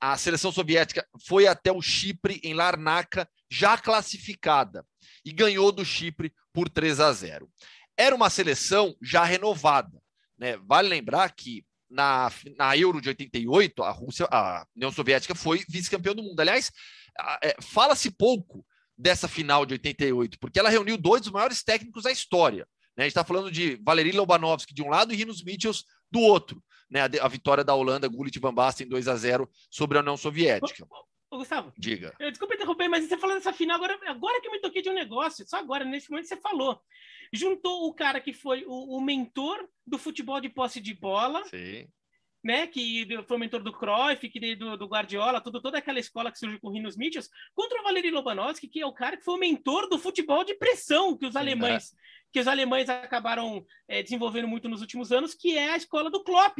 [0.00, 4.84] A seleção soviética foi até o Chipre, em Larnaca, já classificada,
[5.24, 7.48] e ganhou do Chipre por 3 a 0
[7.96, 10.00] era uma seleção já renovada.
[10.38, 10.56] Né?
[10.58, 16.14] Vale lembrar que na, na Euro de 88, a Rússia, a União Soviética foi vice-campeão
[16.14, 16.40] do mundo.
[16.40, 16.70] Aliás,
[17.42, 18.64] é, fala-se pouco
[18.96, 22.66] dessa final de 88, porque ela reuniu dois dos maiores técnicos da história.
[22.96, 23.02] Né?
[23.02, 26.62] A gente está falando de Valery Lobanovsky de um lado e Rinos Mitchells do outro.
[26.90, 27.00] Né?
[27.00, 30.86] A, a vitória da Holanda, Gullit Van Basten 2 a 0 sobre a União Soviética.
[31.34, 31.72] Ô, Gustavo.
[31.76, 32.14] Diga.
[32.20, 34.88] Eu, desculpa interromper, mas você falando dessa final, agora, agora que eu me toquei de
[34.88, 36.80] um negócio, só agora, nesse momento você falou.
[37.32, 41.44] Juntou o cara que foi o, o mentor do futebol de posse de bola.
[41.46, 41.88] Sim.
[42.44, 46.30] Né, que foi o mentor do Cruyff, que do, do Guardiola, tudo, toda aquela escola
[46.30, 49.24] que surgiu com o Rinos Mitchells, contra o Valery Lobanovsky, que é o cara que
[49.24, 51.96] foi o mentor do futebol de pressão que os Sim, alemães é.
[52.30, 56.22] que os alemães acabaram é, desenvolvendo muito nos últimos anos, que é a escola do
[56.22, 56.58] Klopp,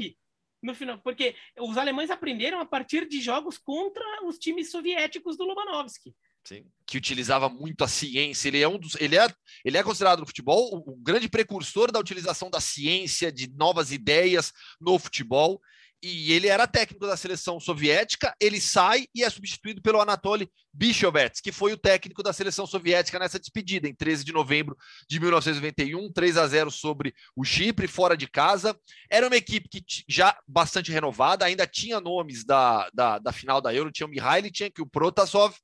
[0.64, 5.44] no final, porque os alemães aprenderam a partir de jogos contra os times soviéticos do
[5.44, 6.14] Lobanovski.
[6.46, 8.48] Sim, que utilizava muito a ciência.
[8.48, 9.26] Ele é um dos, ele é,
[9.64, 13.92] ele é considerado no futebol o, o grande precursor da utilização da ciência, de novas
[13.92, 15.60] ideias no futebol
[16.02, 21.40] e ele era técnico da seleção soviética, ele sai e é substituído pelo Anatoly Bichovets,
[21.40, 24.76] que foi o técnico da seleção soviética nessa despedida, em 13 de novembro
[25.08, 28.78] de 1991, 3 a 0 sobre o Chipre, fora de casa.
[29.10, 33.72] Era uma equipe que já bastante renovada, ainda tinha nomes da, da, da final da
[33.72, 35.54] Euro, tinha o Mihaly, tinha que o Protasov,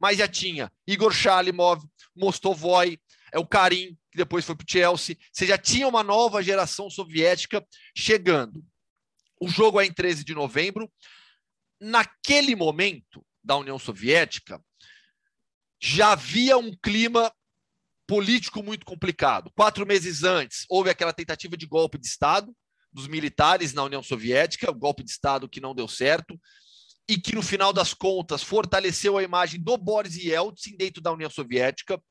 [0.00, 1.84] mas já tinha Igor Shalimov,
[2.16, 2.98] Mostovoy,
[3.32, 5.16] é o Karim, que depois foi para o Chelsea.
[5.32, 7.64] Você já tinha uma nova geração soviética
[7.96, 8.64] chegando.
[9.44, 10.90] O jogo é em 13 de novembro.
[11.78, 14.58] Naquele momento da União Soviética,
[15.78, 17.30] já havia um clima
[18.06, 19.52] político muito complicado.
[19.54, 22.56] Quatro meses antes, houve aquela tentativa de golpe de Estado
[22.90, 26.40] dos militares na União Soviética, o golpe de Estado que não deu certo,
[27.06, 31.28] e que, no final das contas, fortaleceu a imagem do Boris Yeltsin dentro da União
[31.28, 32.02] Soviética.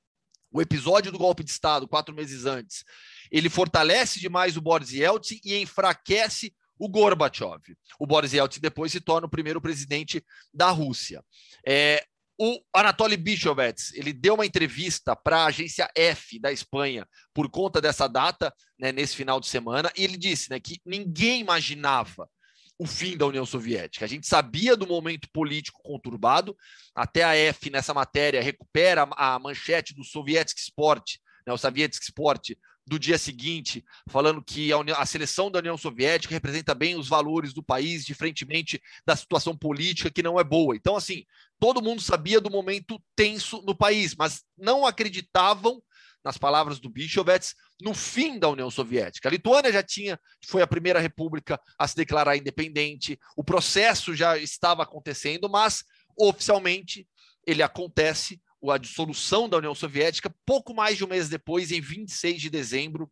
[0.51, 2.83] O episódio do golpe de Estado, quatro meses antes,
[3.31, 6.53] ele fortalece demais o Boris Yeltsin e enfraquece
[6.83, 7.61] o Gorbachev.
[7.97, 10.21] O Boris Yeltsin depois se torna o primeiro presidente
[10.53, 11.23] da Rússia.
[11.65, 12.03] É,
[12.37, 17.79] o Anatoly Bichovets, ele deu uma entrevista para a agência F da Espanha por conta
[17.79, 22.29] dessa data, né, nesse final de semana, e ele disse né, que ninguém imaginava
[22.77, 24.03] o fim da União Soviética.
[24.03, 26.53] A gente sabia do momento político conturbado,
[26.93, 31.13] até a F nessa matéria recupera a manchete do Soviético Sport,
[31.47, 32.55] né, o Soviético Sport,
[32.85, 37.07] do dia seguinte, falando que a, União, a, seleção da União Soviética representa bem os
[37.07, 40.75] valores do país, diferentemente da situação política que não é boa.
[40.75, 41.23] Então, assim,
[41.59, 45.81] todo mundo sabia do momento tenso no país, mas não acreditavam,
[46.23, 49.27] nas palavras do Bichovets, no fim da União Soviética.
[49.27, 54.37] A Lituânia já tinha, foi a primeira república a se declarar independente, o processo já
[54.37, 55.83] estava acontecendo, mas
[56.17, 57.05] oficialmente
[57.45, 62.41] ele acontece a dissolução da União Soviética, pouco mais de um mês depois, em 26
[62.41, 63.11] de dezembro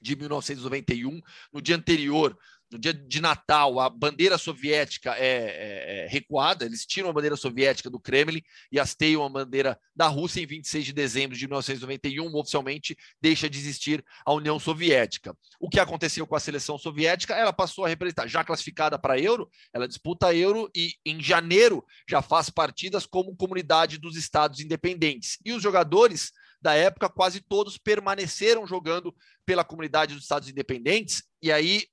[0.00, 1.20] de 1991,
[1.52, 2.36] no dia anterior
[2.70, 7.36] no dia de Natal, a bandeira soviética é, é, é, recuada, eles tiram a bandeira
[7.36, 12.32] soviética do Kremlin e hasteiam a bandeira da Rússia em 26 de dezembro de 1991,
[12.36, 15.36] oficialmente deixa de existir a União Soviética.
[15.58, 17.34] O que aconteceu com a seleção soviética?
[17.34, 21.84] Ela passou a representar, já classificada para Euro, ela disputa a Euro e em janeiro
[22.08, 25.38] já faz partidas como comunidade dos Estados independentes.
[25.44, 26.30] E os jogadores
[26.62, 29.14] da época, quase todos permaneceram jogando
[29.46, 31.84] pela comunidade dos Estados independentes, e aí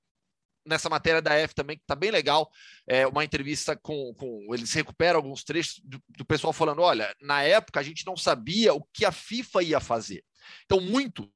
[0.67, 2.51] nessa matéria da F também, que está bem legal,
[2.87, 7.41] é uma entrevista com, com eles recuperam alguns trechos do, do, pessoal falando: olha, na
[7.43, 10.23] época a gente não sabia o que a FIFA ia fazer.
[10.65, 11.27] Então, muitos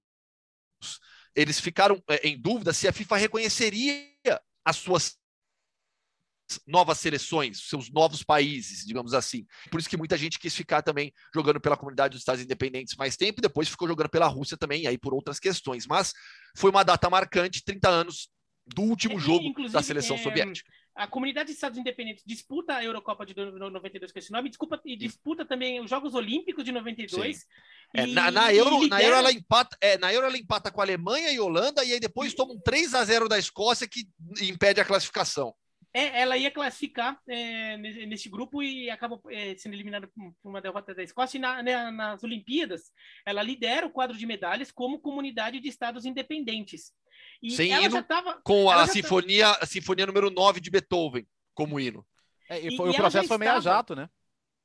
[1.35, 4.11] eles ficaram é, em dúvida se a FIFA reconheceria
[4.65, 5.17] as suas
[6.67, 9.45] novas seleções, seus novos países, digamos assim.
[9.69, 13.15] Por isso que muita gente quis ficar também jogando pela comunidade dos Estados Independentes mais
[13.15, 15.87] tempo e depois ficou jogando pela Rússia também, aí por outras questões.
[15.87, 16.13] Mas
[16.55, 18.29] foi uma data marcante, 30 anos
[18.65, 20.69] do último jogo Inclusive, da seleção é, soviética.
[20.93, 24.95] A comunidade de Estados Independentes disputa a Eurocopa de 92 com esse nome, disputa, e
[24.95, 27.45] disputa também os Jogos Olímpicos de 92.
[27.93, 30.83] É, na, na, Euro, na, Euro ela empata, é, na Euro ela empata com a
[30.83, 34.07] Alemanha e Holanda, e aí depois toma um 3 a 0 da Escócia que
[34.41, 35.53] impede a classificação.
[35.93, 40.95] É, ela ia classificar é, nesse grupo e acaba é, sendo eliminada por uma derrota
[40.95, 41.37] da Escócia.
[41.37, 42.91] E na, né, nas Olimpíadas,
[43.25, 46.93] ela lidera o quadro de medalhas como comunidade de estados independentes.
[47.41, 49.63] E Sem ela hino, tava, com a sinfonia, tava...
[49.63, 52.05] a sinfonia número 9 de Beethoven como hino.
[52.49, 54.09] É, e, foi, e o processo foi meio jato, né?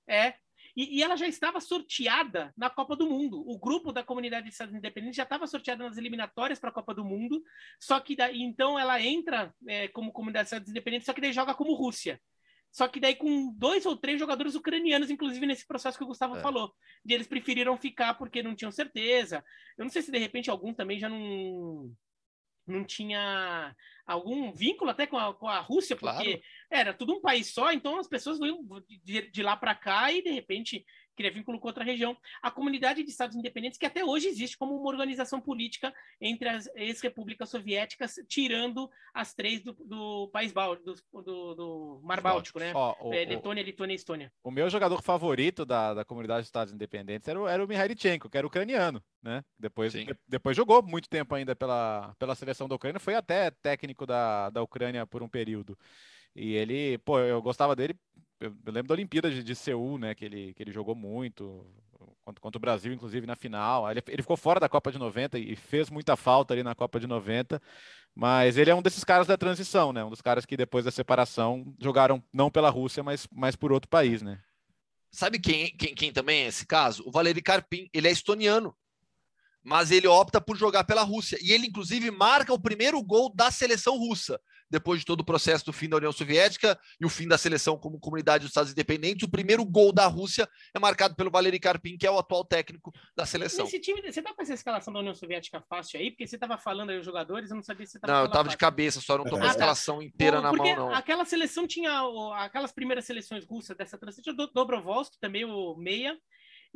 [0.09, 0.35] É.
[0.77, 3.43] E, e, ela já estava sorteada na Copa do Mundo.
[3.49, 6.93] O grupo da comunidade de Estados Independentes já estava sorteado nas eliminatórias para a Copa
[6.93, 7.43] do Mundo.
[7.81, 11.33] Só que daí, então ela entra é, como comunidade de Estados Independentes, só que daí
[11.33, 12.21] joga como Rússia.
[12.71, 16.37] Só que daí com dois ou três jogadores ucranianos, inclusive nesse processo que o Gustavo
[16.37, 16.41] é.
[16.41, 19.43] falou, de eles preferiram ficar porque não tinham certeza.
[19.79, 21.91] Eu não sei se de repente algum também já não
[22.67, 23.75] não tinha
[24.07, 26.43] algum vínculo até com a, com a Rússia, porque claro.
[26.71, 28.61] era tudo um país só, então as pessoas iam
[29.05, 30.85] de, de lá para cá e de repente
[31.17, 32.17] cria vínculo com outra região.
[32.43, 36.69] A comunidade de estados independentes, que até hoje existe como uma organização política entre as
[36.75, 42.73] ex-repúblicas soviéticas, tirando as três do, do país báltico, do, do, do, Mar Báltico, né?
[42.75, 44.33] Ó, o, é, Letônia, Lituânia e Estônia.
[44.45, 47.69] O meu jogador favorito da, da comunidade de estados independentes era o, era o
[48.29, 49.43] que era ucraniano, né?
[49.59, 54.07] Depois, de, depois jogou muito tempo ainda pela, pela seleção da Ucrânia, foi até técnico
[54.07, 55.77] da, da Ucrânia por um período.
[56.35, 57.97] E ele, pô, eu gostava dele
[58.41, 60.15] eu, lembro da Olimpíada de, de, Seul, né?
[60.15, 61.65] Que ele, que ele jogou muito
[62.25, 63.91] contra, contra o Brasil, inclusive na final.
[63.91, 67.01] Ele, ele, ficou fora da Copa de 90 e fez muita falta ali na Copa
[67.01, 67.61] de 90.
[68.15, 70.05] Mas ele é um desses caras da transição, né?
[70.05, 73.89] Um dos caras que depois da separação jogaram não pela Rússia, mas, mas por outro
[73.89, 74.41] país, né?
[75.11, 77.03] Sabe quem, quem, quem também é esse caso?
[77.07, 77.89] O Valeri Karpin.
[77.93, 78.75] Ele é estoniano
[79.69, 81.37] mas ele opta por jogar pela Rússia.
[81.43, 84.41] E ele, inclusive, marca o primeiro gol da seleção russa
[84.71, 87.79] depois de todo o processo do fim da União Soviética e o fim da seleção
[87.79, 91.97] como comunidade dos Estados Independentes, o primeiro gol da Rússia é marcado pelo Valery Karpin,
[91.97, 93.67] que é o atual técnico da seleção.
[93.67, 96.11] Esse time, você tá com essa escalação da União Soviética fácil aí?
[96.11, 98.27] Porque você estava falando aí os jogadores, eu não sabia se você tava Não, eu
[98.27, 100.95] estava de cabeça, só não tô com a escalação inteira na mão, não.
[100.95, 102.03] Aquela seleção tinha,
[102.37, 106.17] aquelas primeiras seleções russas dessa transição, Dobrovolsky, também o meia,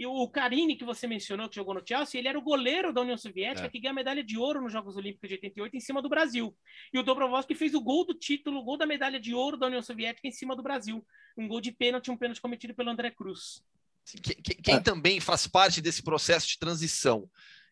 [0.00, 3.02] e o Carini, que você mencionou, que jogou no Chelsea, ele era o goleiro da
[3.02, 3.68] União Soviética, é.
[3.68, 6.56] que ganhou a medalha de ouro nos Jogos Olímpicos de 88 em cima do Brasil.
[6.90, 9.66] E o Dobrovolsky fez o gol do título, o gol da medalha de ouro da
[9.66, 11.06] União Soviética em cima do Brasil.
[11.36, 13.62] Um gol de pênalti, um pênalti cometido pelo André Cruz.
[14.22, 14.80] Quem, quem é.
[14.80, 17.28] também faz parte desse processo de transição,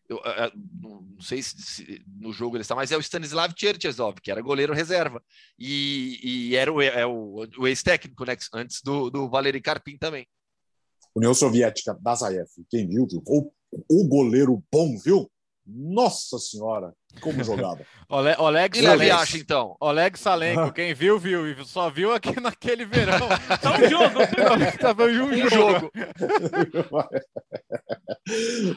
[0.07, 4.21] eu, eu, não sei se, se, no jogo ele está, mas é o Stanislav Cherchesov,
[4.21, 5.19] que era goleiro reserva.
[5.57, 10.27] E, e era o, é o, o ex-técnico, né, antes do, do Valery Karpin também.
[11.19, 13.21] União Soviética, Dazaev, quem viu, viu?
[13.27, 13.51] O,
[13.89, 15.29] o goleiro bom, viu?
[15.67, 17.85] Nossa Senhora, como jogava.
[18.09, 19.75] Ole, Oleg E Levi acha, então?
[19.81, 21.45] Oleg Salenko, quem viu, viu.
[21.45, 23.27] E só viu aqui naquele verão.
[23.61, 24.19] Só um jogo.
[24.79, 25.91] Tava um Um jogo.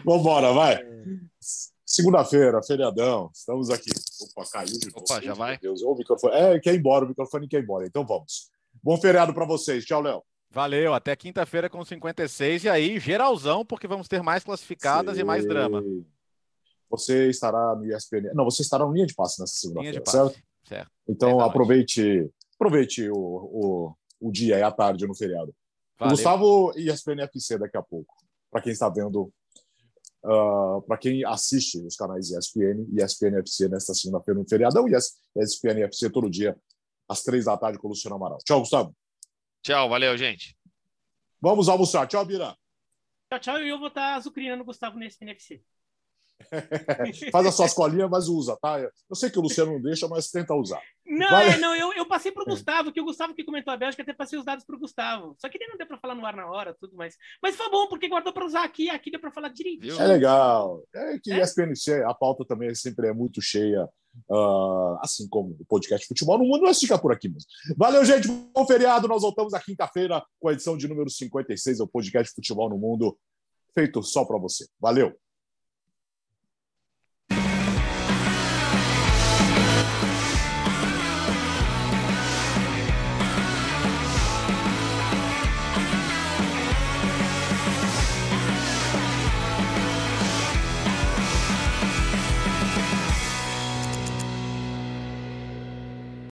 [0.04, 0.80] Vambora, vai.
[1.86, 3.90] Segunda-feira, feriadão, estamos aqui.
[4.20, 4.98] Opa, caiu de novo.
[4.98, 5.58] Opa, já vai?
[5.58, 6.34] Deus, o microfone.
[6.34, 7.86] É, quer ir embora, o microfone quer ir embora.
[7.86, 8.50] Então vamos.
[8.82, 9.84] Bom feriado para vocês.
[9.84, 10.22] Tchau, Léo.
[10.52, 12.64] Valeu, até quinta-feira com 56.
[12.64, 15.82] E aí, geralzão, porque vamos ter mais classificadas e mais drama.
[16.90, 18.34] Você estará no ESPN.
[18.34, 20.38] Não, você estará no linha de passe nessa segunda-feira, certo?
[20.62, 20.90] Certo.
[21.08, 25.54] Então aproveite, aproveite o, o, o dia e a tarde no feriado.
[25.98, 26.14] Valeu.
[26.14, 28.14] Gustavo e ESPN FC daqui a pouco.
[28.50, 29.32] Para quem está vendo,
[30.86, 35.84] para quem assiste os canais ESPN e ESPN FC nesta segunda-feira no feriadão e ESPN
[35.84, 36.54] FC todo dia
[37.08, 38.38] às três da tarde com o Luciano Amaral.
[38.44, 38.94] Tchau, Gustavo.
[39.62, 40.56] Tchau, valeu, gente.
[41.40, 42.06] Vamos almoçar.
[42.06, 42.56] Tchau, Bira.
[43.30, 43.62] Tchau, tchau.
[43.62, 45.62] E eu vou estar azucrinando o Gustavo nesse NFC.
[47.30, 48.80] Faz as suas colinhas, mas usa, tá?
[48.80, 50.80] Eu sei que o Luciano não deixa, mas tenta usar.
[51.06, 51.50] Não, Vai.
[51.50, 54.12] é, não, eu, eu passei pro Gustavo, que o Gustavo que comentou a Bélgica, até
[54.12, 55.36] passei os dados pro Gustavo.
[55.38, 57.16] Só que daí não deu pra falar no ar na hora, tudo mais.
[57.40, 59.88] Mas foi bom, porque guardou pra usar aqui, aqui deu pra falar direito.
[59.88, 60.82] É legal.
[60.94, 61.40] É que É?
[61.40, 63.88] ESPN FC, a pauta também sempre é muito cheia,
[64.30, 67.48] ah, assim como o podcast Futebol no Mundo, mas fica por aqui mesmo.
[67.76, 68.28] Valeu, gente.
[68.28, 69.08] Bom feriado.
[69.08, 73.18] Nós voltamos na quinta-feira com a edição de número 56 do podcast Futebol no Mundo,
[73.74, 74.66] feito só para você.
[74.80, 75.14] Valeu.